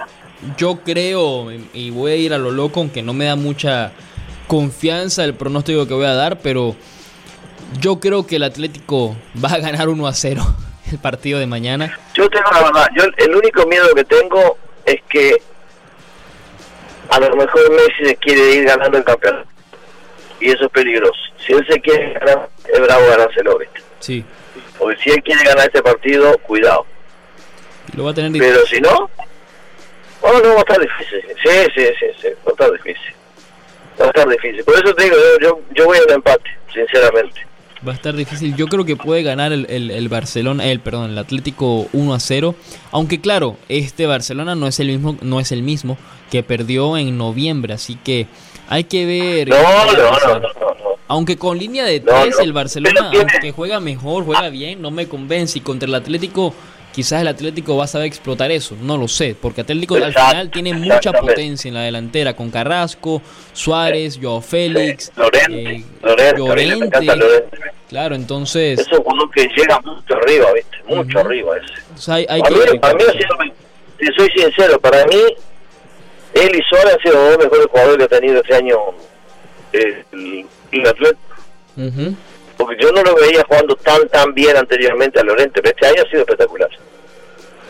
[0.56, 3.92] yo creo, y voy a ir a lo loco, aunque no me da mucha
[4.48, 6.74] confianza el pronóstico que voy a dar, pero
[7.78, 10.42] yo creo que el Atlético va a ganar 1 a 0
[10.90, 11.98] el partido de mañana.
[12.14, 15.40] Yo tengo la verdad, yo el único miedo que tengo es que
[17.10, 19.48] a lo mejor Messi se quiere ir ganando el campeonato.
[20.40, 21.20] Y eso es peligroso.
[21.44, 23.82] Si él se quiere ganar, es bravo ganárselo, ¿viste?
[23.98, 24.24] Sí.
[24.78, 26.86] Porque si él quiere ganar este partido, cuidado.
[27.94, 29.10] Lo va a tener Pero si no,
[30.22, 31.20] oh, no, va a estar difícil.
[31.42, 33.14] Sí, sí, sí, sí, va a estar difícil.
[34.00, 34.64] Va a estar difícil.
[34.64, 37.40] Por eso te digo, yo, yo, voy al empate, sinceramente.
[37.86, 38.54] Va a estar difícil.
[38.56, 42.20] Yo creo que puede ganar el, el, el, Barcelona, el perdón, el Atlético 1 a
[42.20, 42.54] 0.
[42.92, 45.96] Aunque claro, este Barcelona no es el mismo, no es el mismo
[46.30, 48.26] que perdió en noviembre, así que
[48.68, 49.48] hay que ver.
[49.48, 50.48] No, no, no, no,
[51.08, 55.58] Aunque con línea de tres el Barcelona, aunque juega mejor, juega bien, no me convence.
[55.58, 56.54] Y contra el Atlético
[56.92, 60.50] quizás el Atlético va a saber explotar eso, no lo sé, porque Atlético al final
[60.50, 63.22] tiene mucha potencia en la delantera, con Carrasco,
[63.52, 67.00] Suárez, Joao Félix, Lorente, eh, Lorente,
[67.88, 68.78] Claro, entonces...
[68.78, 70.76] Eso es uno que llega mucho arriba, ¿viste?
[70.94, 72.12] Mucho arriba ese.
[72.12, 72.78] hay, hay que...
[72.78, 73.02] para mí,
[73.98, 75.20] si soy sincero, para mí,
[76.34, 78.76] él y Suárez han sido los dos mejores jugadores que ha tenido este año
[79.72, 81.30] eh, el, el Atlético
[82.60, 86.02] porque yo no lo veía jugando tan tan bien anteriormente a Lorente, pero este año
[86.06, 86.68] ha sido espectacular.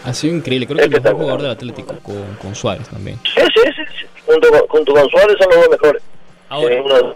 [0.04, 3.18] Ha sido increíble, creo que el mejor jugador del Atlético con, con Suárez también.
[3.24, 6.02] Sí, sí, sí, Junto, con, Suárez son los dos mejores.
[6.48, 7.14] Ahora,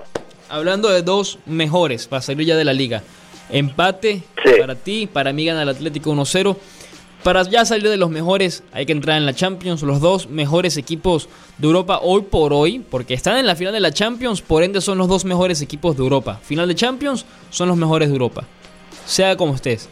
[0.49, 3.03] hablando de dos mejores para salir ya de la liga,
[3.51, 4.23] empate
[4.59, 6.57] para ti, para mí gana el Atlético 1-0.
[7.25, 10.77] Para ya salir de los mejores hay que entrar en la Champions, los dos mejores
[10.77, 14.63] equipos de Europa hoy por hoy, porque están en la final de la Champions, por
[14.63, 16.39] ende son los dos mejores equipos de Europa.
[16.43, 18.45] Final de Champions son los mejores de Europa.
[19.07, 19.89] Sea como estés.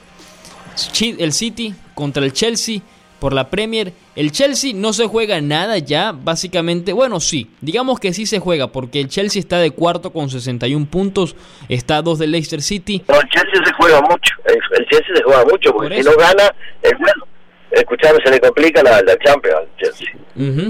[1.01, 2.83] El City contra el Chelsea
[3.23, 3.93] por la Premier.
[4.17, 6.93] El Chelsea no se juega nada ya, básicamente.
[6.93, 10.87] Bueno, sí, digamos que sí se juega, porque el Chelsea está de cuarto con 61
[10.87, 11.37] puntos,
[11.69, 13.01] está a dos del Leicester City.
[13.07, 16.53] No, el Chelsea se juega mucho, el, Chelsea se juega mucho, porque si no gana,
[16.83, 17.32] es bueno.
[17.73, 20.09] Escuchame, se le complica la, Champions al Chelsea.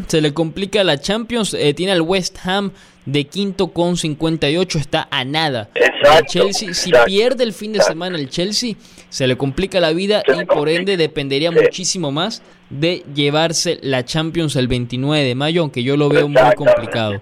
[0.06, 2.72] Se le complica la Champions, eh, tiene al West Ham
[3.06, 5.68] de quinto con 58, está a nada.
[5.74, 8.74] Exacto, Chelsea, si pierde el fin de semana el Chelsea,
[9.08, 14.54] se le complica la vida y por ende dependería muchísimo más de llevarse la Champions
[14.56, 17.20] el 29 de mayo, aunque yo lo veo muy complicado.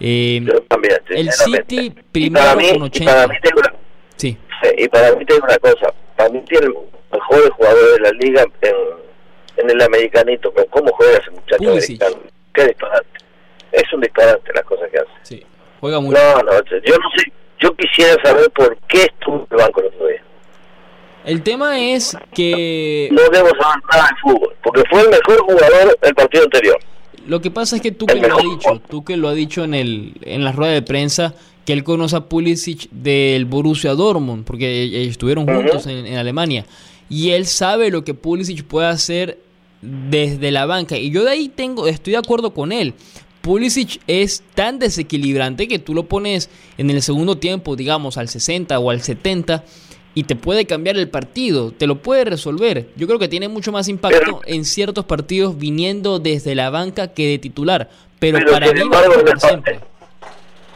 [0.00, 3.04] Eh, también, el City primero con 80.
[3.04, 3.74] Y para mí tengo una,
[4.16, 4.36] sí.
[4.76, 6.74] Y para mí tengo una cosa, para mí tiene el
[7.12, 8.74] mejor jugador de la liga en,
[9.56, 12.16] en el americanito, pero ¿cómo juega ese muchacho americano?
[12.54, 13.06] Qué disparate.
[13.72, 15.10] Es un disparate las cosas que hace.
[15.22, 15.46] Sí,
[15.80, 16.52] juega muy No, no,
[16.84, 20.22] yo no sé, yo quisiera saber por qué estuvo en el banco el otro día.
[21.24, 23.08] El tema es que...
[23.12, 26.78] No debo saber nada de fútbol, porque fue el mejor jugador del partido anterior.
[27.26, 29.62] Lo que pasa es que tú que lo has dicho, tú que lo has dicho
[29.62, 31.34] en, el, en la rueda de prensa,
[31.64, 36.66] que él conoce a Pulisic del Borussia Dortmund, porque estuvieron juntos en, en, Alemania,
[37.08, 39.38] y él sabe lo que Pulisic puede hacer
[39.82, 42.94] desde la banca, y yo de ahí tengo, estoy de acuerdo con él.
[43.42, 48.78] Pulisic es tan desequilibrante que tú lo pones en el segundo tiempo, digamos al 60
[48.78, 49.64] o al 70,
[50.14, 52.88] y te puede cambiar el partido, te lo puede resolver.
[52.96, 57.26] Yo creo que tiene mucho más impacto en ciertos partidos viniendo desde la banca que
[57.26, 57.90] de titular,
[58.20, 59.14] pero, para mí embargo,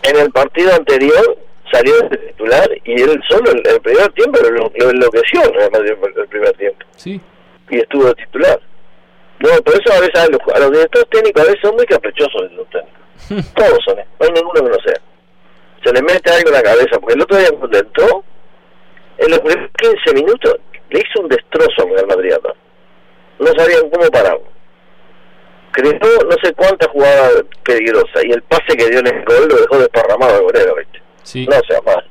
[0.02, 1.38] en, el partido anterior
[1.70, 6.28] salió de titular y él solo en el primer tiempo lo, lo enloqueció en el
[6.28, 6.84] primer tiempo.
[6.96, 7.20] Sí.
[7.70, 8.60] Y estuvo de titular.
[9.40, 11.86] No, por eso a veces a los, a los directores técnicos a veces son muy
[11.86, 13.52] caprichosos los técnicos.
[13.54, 14.06] Todos son, ¿eh?
[14.20, 15.00] no hay ninguno que no sea.
[15.84, 18.24] Se le mete algo en la cabeza, porque el otro día cuando entró,
[19.18, 20.56] en los primeros 15 minutos
[20.90, 22.34] le hizo un destrozo al Real Madrid
[23.38, 24.38] No sabían cómo parar.
[25.72, 29.56] Creó no sé cuántas jugadas peligrosas y el pase que dio en el gol lo
[29.56, 31.00] dejó desparramado al golero, ¿viste?
[31.46, 32.04] No sea mal.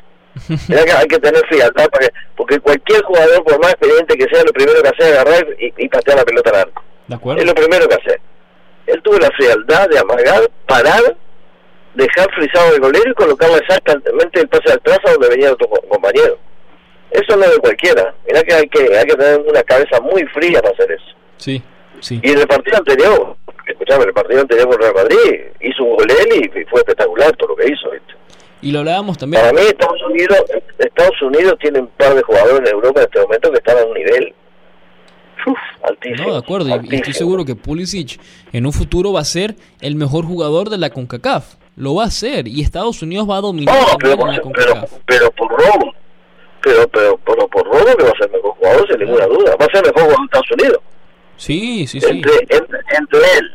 [1.00, 4.82] hay que tener frialdad para porque cualquier jugador, por más experiente que sea, lo primero
[4.84, 6.85] que hace es agarrar y, y patear la pelota al arco.
[7.08, 8.20] Es lo primero que hace.
[8.88, 11.16] Él tuvo la frialdad de amagar, parar,
[11.94, 16.38] dejar frisado el golero y colocarle exactamente el pase atrás a donde venía otro compañero.
[17.12, 18.14] Eso no es de cualquiera.
[18.28, 21.16] Mira que hay que hay que tener una cabeza muy fría para hacer eso.
[21.38, 21.64] Sí,
[22.00, 22.20] sí.
[22.22, 23.38] Y en el partido anterior,
[23.68, 27.50] escuchame, el partido anterior con Real Madrid hizo un gol él y fue espectacular todo
[27.50, 27.90] lo que hizo.
[28.62, 29.42] Y lo hablábamos también.
[29.42, 30.44] Para mí Estados Unidos,
[30.80, 33.86] Estados Unidos tiene un par de jugadores en Europa en este momento que están a
[33.86, 34.34] un nivel
[35.84, 36.28] altísimo.
[36.28, 36.70] No, de acuerdo.
[36.84, 38.20] Y estoy seguro que Pulisic
[38.52, 41.56] en un futuro va a ser el mejor jugador de la CONCACAF.
[41.76, 42.48] Lo va a ser.
[42.48, 44.92] Y Estados Unidos va a dominar pero, la CONCACAF.
[45.06, 45.94] Pero, por robo.
[46.62, 49.56] Pero, pero, pero por robo que va a ser mejor jugador, sin ninguna duda.
[49.60, 50.82] Va a ser mejor jugador de Estados Unidos.
[51.38, 52.08] Sí, sí, sí.
[52.10, 53.52] Entre, entre, él,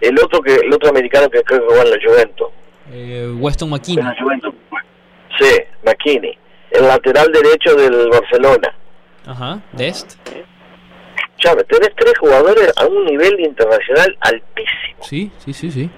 [0.00, 2.48] el otro que el otro americano que creo que juega en la Juventus.
[2.92, 4.04] Eh, Weston McKinney.
[5.38, 6.38] Sí, McKinney.
[6.70, 8.74] El lateral derecho del Barcelona.
[9.26, 10.16] Ajá, Dest.
[11.38, 15.02] Chávez, tenés tres jugadores a un nivel internacional altísimo.
[15.02, 15.90] Sí, sí, sí, sí.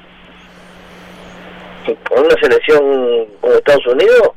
[2.09, 4.31] Con una selección como Estados Unidos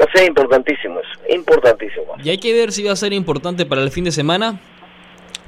[0.00, 2.14] va a ser importantísimo eso, importantísimo.
[2.24, 4.60] Y hay que ver si va a ser importante para el fin de semana.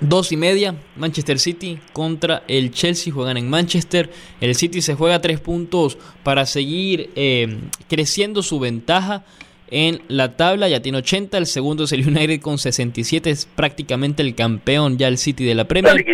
[0.00, 4.10] Dos y media, Manchester City contra el Chelsea juegan en Manchester.
[4.40, 9.24] El City se juega tres puntos para seguir eh, creciendo su ventaja
[9.72, 14.22] en la tabla, ya tiene 80, el segundo es el United con 67, es prácticamente
[14.22, 16.04] el campeón ya el City de la Premier.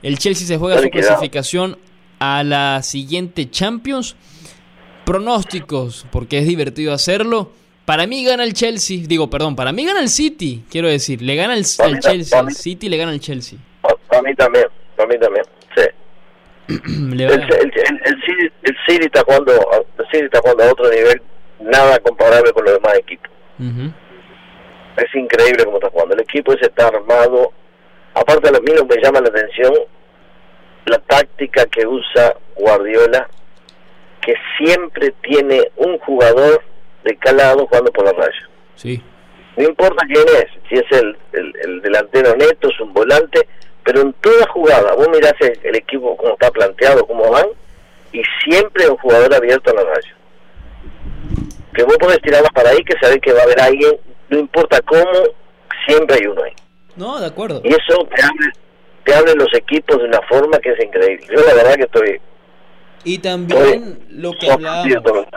[0.00, 1.76] El Chelsea se juega su clasificación
[2.20, 4.14] a la siguiente Champions.
[5.04, 7.50] Pronósticos, porque es divertido hacerlo.
[7.84, 11.34] Para mí gana el Chelsea, digo, perdón, para mí gana el City, quiero decir, le
[11.34, 13.58] gana el, el Chelsea, el City le gana el Chelsea.
[14.08, 15.82] Para mí también, para mí también, sí.
[17.12, 19.52] el, el, el, el, City está jugando,
[19.98, 21.22] el City está jugando a otro nivel,
[21.60, 23.30] nada comparable con los demás equipos.
[24.96, 26.14] Es increíble cómo está jugando.
[26.14, 27.52] El equipo ese está armado.
[28.14, 29.72] Aparte, a mí lo que me llama la atención,
[30.86, 33.28] la táctica que usa Guardiola,
[34.20, 36.62] que siempre tiene un jugador
[37.04, 38.48] de calado jugando por la raya.
[38.74, 39.02] Sí.
[39.56, 43.48] No importa quién es, si es el, el, delantero neto, es un volante,
[43.82, 47.46] pero en toda jugada, vos mirás el, equipo cómo está planteado, cómo van,
[48.12, 50.14] y siempre un jugador abierto a la raya.
[51.74, 53.92] Que vos podés tirarla para ahí, que sabés que va a haber alguien,
[54.28, 55.04] no importa cómo,
[55.86, 56.52] siempre hay uno ahí.
[56.96, 57.60] No, de acuerdo.
[57.64, 58.52] Y eso te abre,
[59.04, 61.26] te abre los equipos de una forma que es increíble.
[61.28, 62.20] Yo la verdad que estoy
[63.04, 64.48] y también lo que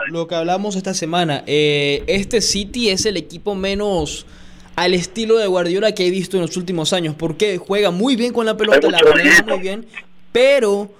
[0.08, 4.26] lo que hablamos esta semana, eh, este City es el equipo menos
[4.74, 8.32] al estilo de Guardiola que he visto en los últimos años, porque juega muy bien
[8.32, 9.86] con la pelota, la maneja muy bien,
[10.32, 10.90] pero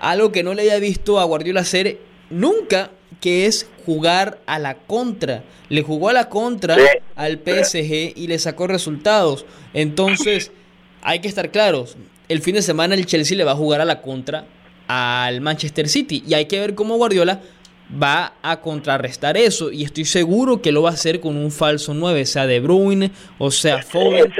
[0.00, 1.98] algo que no le había visto a Guardiola hacer
[2.30, 2.90] nunca,
[3.20, 5.44] que es jugar a la contra.
[5.68, 6.76] Le jugó a la contra
[7.14, 9.46] al PSG y le sacó resultados.
[9.74, 10.52] Entonces,
[11.02, 11.96] hay que estar claros.
[12.28, 14.46] El fin de semana el Chelsea le va a jugar a la contra
[14.88, 16.22] al Manchester City.
[16.26, 17.40] Y hay que ver cómo Guardiola
[17.90, 19.70] va a contrarrestar eso.
[19.70, 23.10] Y estoy seguro que lo va a hacer con un falso 9, sea De Bruyne
[23.38, 24.32] o sea Foden.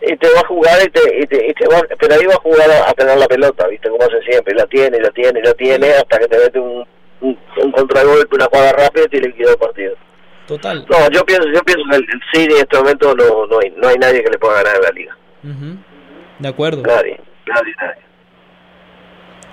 [0.00, 2.34] Y te va a jugar y te, y te, y te va, pero ahí va
[2.34, 3.88] a jugar a, tener la pelota, ¿viste?
[3.88, 4.54] Como hace siempre.
[4.54, 6.86] La tiene, la tiene, la tiene, hasta que te mete un,
[7.20, 9.94] un, un contragolpe, una jugada rápida y te liquida el partido.
[10.46, 10.86] Total.
[10.88, 13.88] No, yo pienso, yo pienso que el, City en este momento no, no, hay, no
[13.88, 15.18] hay nadie que le pueda ganar en la liga.
[16.38, 16.82] De acuerdo.
[16.82, 18.02] Nadie, nadie, nadie.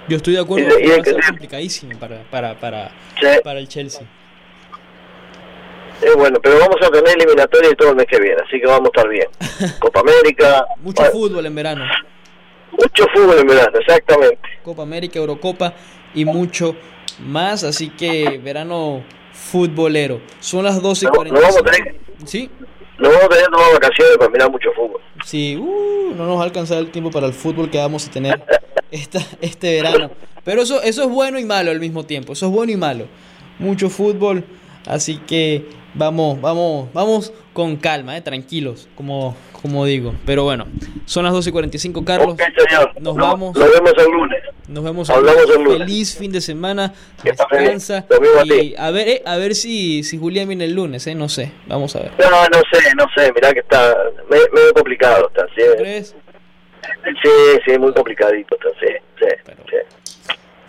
[0.08, 2.92] Yo estoy de acuerdo va a ser complicadísimo para, para, para,
[3.44, 4.08] para el Chelsea.
[6.02, 8.68] Eh, bueno, pero vamos a tener eliminatoria y todo el mes que viene, así que
[8.68, 9.28] vamos a estar bien.
[9.80, 10.66] Copa América.
[10.80, 11.86] Mucho fútbol en verano.
[12.72, 14.42] Mucho fútbol en verano, exactamente.
[14.64, 15.74] Copa América, Eurocopa
[16.14, 16.76] y mucho
[17.20, 20.22] más, así que verano futbolero.
[20.40, 21.40] Son las 12 y 40.
[21.40, 21.96] vamos a tener,
[22.26, 22.50] ¿Sí?
[22.98, 25.02] No vamos a tener nuevas vacaciones para mirar mucho fútbol.
[25.24, 28.12] Sí, uh, no nos va a alcanzar el tiempo para el fútbol que vamos a
[28.12, 28.42] tener
[28.92, 30.12] esta, este verano.
[30.44, 32.34] Pero eso, eso es bueno y malo al mismo tiempo.
[32.34, 33.08] Eso es bueno y malo.
[33.60, 34.46] Mucho fútbol.
[34.86, 40.14] Así que vamos, vamos, vamos con calma, eh, tranquilos, como, como digo.
[40.26, 40.68] Pero bueno,
[41.06, 42.38] son las 12 y 45, Carlos.
[43.00, 43.56] Nos vamos.
[43.58, 44.44] Nos vemos el lunes.
[44.68, 45.24] Nos vemos el
[45.64, 45.78] lunes.
[45.80, 46.94] Feliz fin de semana.
[47.24, 48.06] Descansa.
[48.46, 51.52] Y a ver, eh, a ver si, si Julián viene el lunes, eh, no sé.
[51.68, 52.12] Vamos a ver.
[52.18, 53.32] No, no sé, no sé.
[53.34, 53.96] Mirá que está
[54.30, 55.28] medio complicado.
[55.28, 55.62] Está, ¿sí?
[55.78, 56.16] ¿Crees?
[57.24, 57.30] Sí,
[57.66, 58.56] sí, muy complicadito.
[58.56, 59.28] Está, sí, sí,
[59.70, 59.78] sí.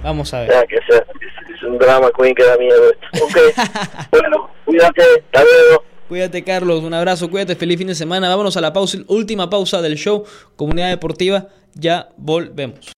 [0.03, 0.67] Vamos a ver.
[0.67, 3.25] que es, un drama queen que da miedo esto.
[3.25, 3.39] Ok,
[4.13, 5.85] bueno, cuídate, hasta luego.
[6.09, 6.85] Cuídate, Carlos.
[6.85, 7.57] Un abrazo, cuídate.
[7.57, 8.29] Feliz fin de semana.
[8.29, 10.25] Vámonos a la pausa, última pausa del show.
[10.55, 11.49] Comunidad Deportiva.
[11.75, 12.93] Ya volvemos.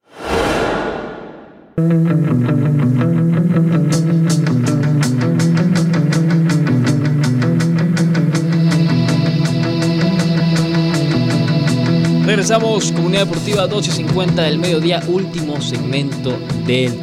[12.26, 16.98] Regresamos, Comunidad Deportiva 2 y 50 del mediodía, último segmento del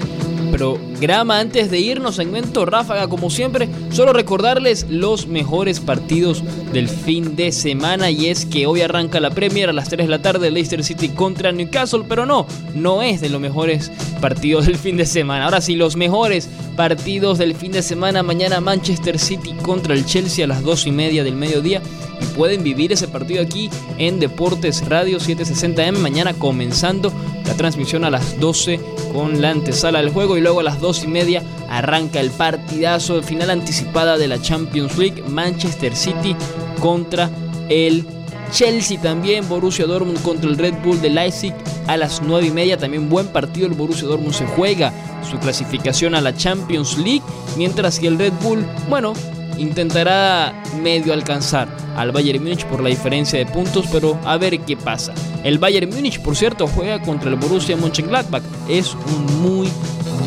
[0.51, 0.95] programa.
[1.30, 7.52] Antes de irnos, segmento ráfaga, como siempre, solo recordarles los mejores partidos del fin de
[7.52, 8.10] semana.
[8.10, 11.10] Y es que hoy arranca la Premier a las 3 de la tarde, Leicester City
[11.10, 12.06] contra Newcastle.
[12.08, 13.91] Pero no, no es de los mejores
[14.22, 15.46] partidos del fin de semana.
[15.46, 18.24] Ahora sí, los mejores partidos del fin de semana.
[18.24, 21.82] Mañana Manchester City contra el Chelsea a las 2 y media del mediodía.
[22.22, 25.98] Y pueden vivir ese partido aquí en Deportes Radio 760M.
[25.98, 27.12] Mañana comenzando
[27.46, 28.80] la transmisión a las 12
[29.14, 30.38] con la antesala del juego.
[30.38, 34.41] Y luego a las 2 y media arranca el partidazo de final anticipada de la
[34.41, 35.24] Champions League.
[35.28, 36.36] Manchester City
[36.80, 37.30] contra
[37.70, 38.06] el
[38.52, 41.54] Chelsea también, Borussia Dortmund contra el Red Bull de Leipzig
[41.88, 42.78] a las 9 y media.
[42.78, 44.93] También buen partido, el Borussia Dortmund se juega
[45.30, 47.24] su clasificación a la Champions League,
[47.58, 49.14] mientras que el Red Bull, bueno,
[49.58, 54.76] intentará medio alcanzar al Bayern Múnich por la diferencia de puntos, pero a ver qué
[54.76, 55.14] pasa.
[55.43, 58.43] El Bayern Múnich, por cierto, juega contra el Borussia Mönchengladbach.
[58.68, 59.70] Es un muy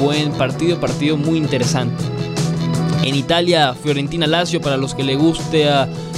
[0.00, 2.02] buen partido, partido muy interesante.
[3.02, 5.66] En Italia, Fiorentina Lazio para los que le guste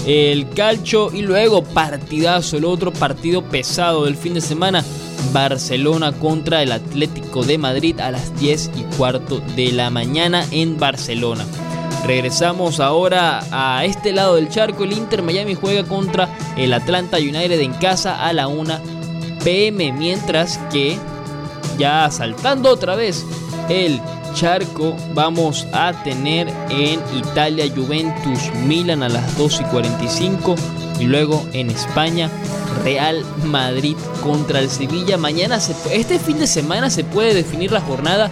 [0.07, 4.85] el calcio y luego partidazo, el otro partido pesado del fin de semana,
[5.33, 10.79] Barcelona contra el Atlético de Madrid a las 10 y cuarto de la mañana en
[10.79, 11.45] Barcelona.
[12.07, 14.85] Regresamos ahora a este lado del charco.
[14.85, 18.79] El Inter Miami juega contra el Atlanta United en casa a la 1
[19.45, 19.93] pm.
[19.93, 20.99] Mientras que
[21.79, 23.25] ya saltando otra vez
[23.69, 24.01] el
[24.35, 30.55] charco vamos a tener en Italia Juventus Milan a las 2 y 45
[31.01, 32.31] y luego en España
[32.85, 35.17] Real Madrid contra el Sevilla.
[35.17, 35.59] Mañana,
[35.91, 38.31] este fin de semana se puede definir la jornada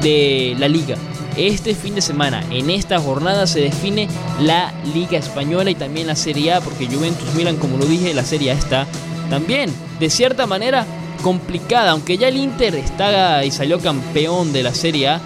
[0.00, 0.96] de la liga.
[1.40, 4.08] Este fin de semana, en esta jornada se define
[4.40, 8.26] la Liga Española y también la Serie A, porque Juventus Milan, como lo dije, la
[8.26, 8.86] Serie A está
[9.30, 10.84] también, de cierta manera,
[11.22, 11.92] complicada.
[11.92, 15.20] Aunque ya el Inter está y salió campeón de la Serie A,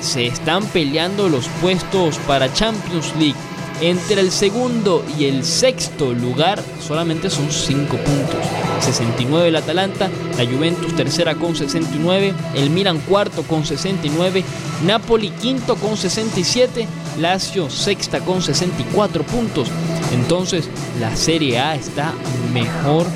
[0.00, 3.34] se están peleando los puestos para Champions League.
[3.80, 8.40] Entre el segundo y el sexto lugar solamente son 5 puntos.
[8.80, 14.42] 69 el Atalanta, la Juventus tercera con 69, el Milan cuarto con 69,
[14.84, 16.88] Napoli quinto con 67,
[17.20, 19.68] Lazio sexta con 64 puntos.
[20.12, 20.68] Entonces
[21.00, 22.12] la Serie A está
[22.52, 23.06] mejor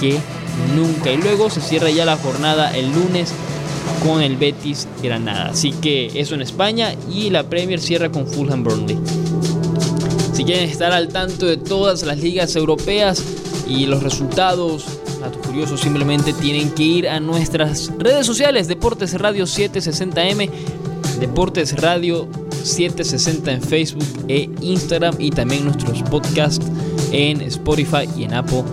[0.00, 0.18] que
[0.76, 1.10] nunca.
[1.10, 3.32] Y luego se cierra ya la jornada el lunes
[4.06, 5.50] con el Betis Granada.
[5.50, 9.23] Así que eso en España y la Premier cierra con Fulham Burnley.
[10.34, 13.22] Si quieren estar al tanto de todas las ligas europeas
[13.68, 14.84] y los resultados,
[15.20, 20.50] datos curiosos, simplemente tienen que ir a nuestras redes sociales, Deportes Radio 760M,
[21.20, 26.66] Deportes Radio 760 en Facebook e Instagram y también nuestros podcasts
[27.12, 28.64] en Spotify y en Apple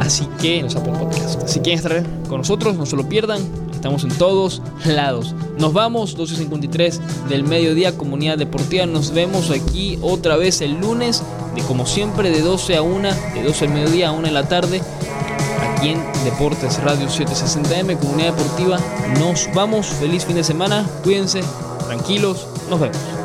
[0.00, 1.46] Así que nos Apple Podcast.
[1.46, 3.40] Si quieren estar con nosotros, no se lo pierdan.
[3.82, 5.34] Estamos en todos lados.
[5.58, 8.86] Nos vamos, 12.53 del mediodía, comunidad deportiva.
[8.86, 11.24] Nos vemos aquí otra vez el lunes,
[11.56, 14.46] de como siempre, de 12 a 1, de 12 del mediodía a 1 de la
[14.46, 14.80] tarde,
[15.68, 18.78] aquí en Deportes Radio 760M, comunidad deportiva.
[19.18, 21.40] Nos vamos, feliz fin de semana, cuídense,
[21.88, 23.21] tranquilos, nos vemos.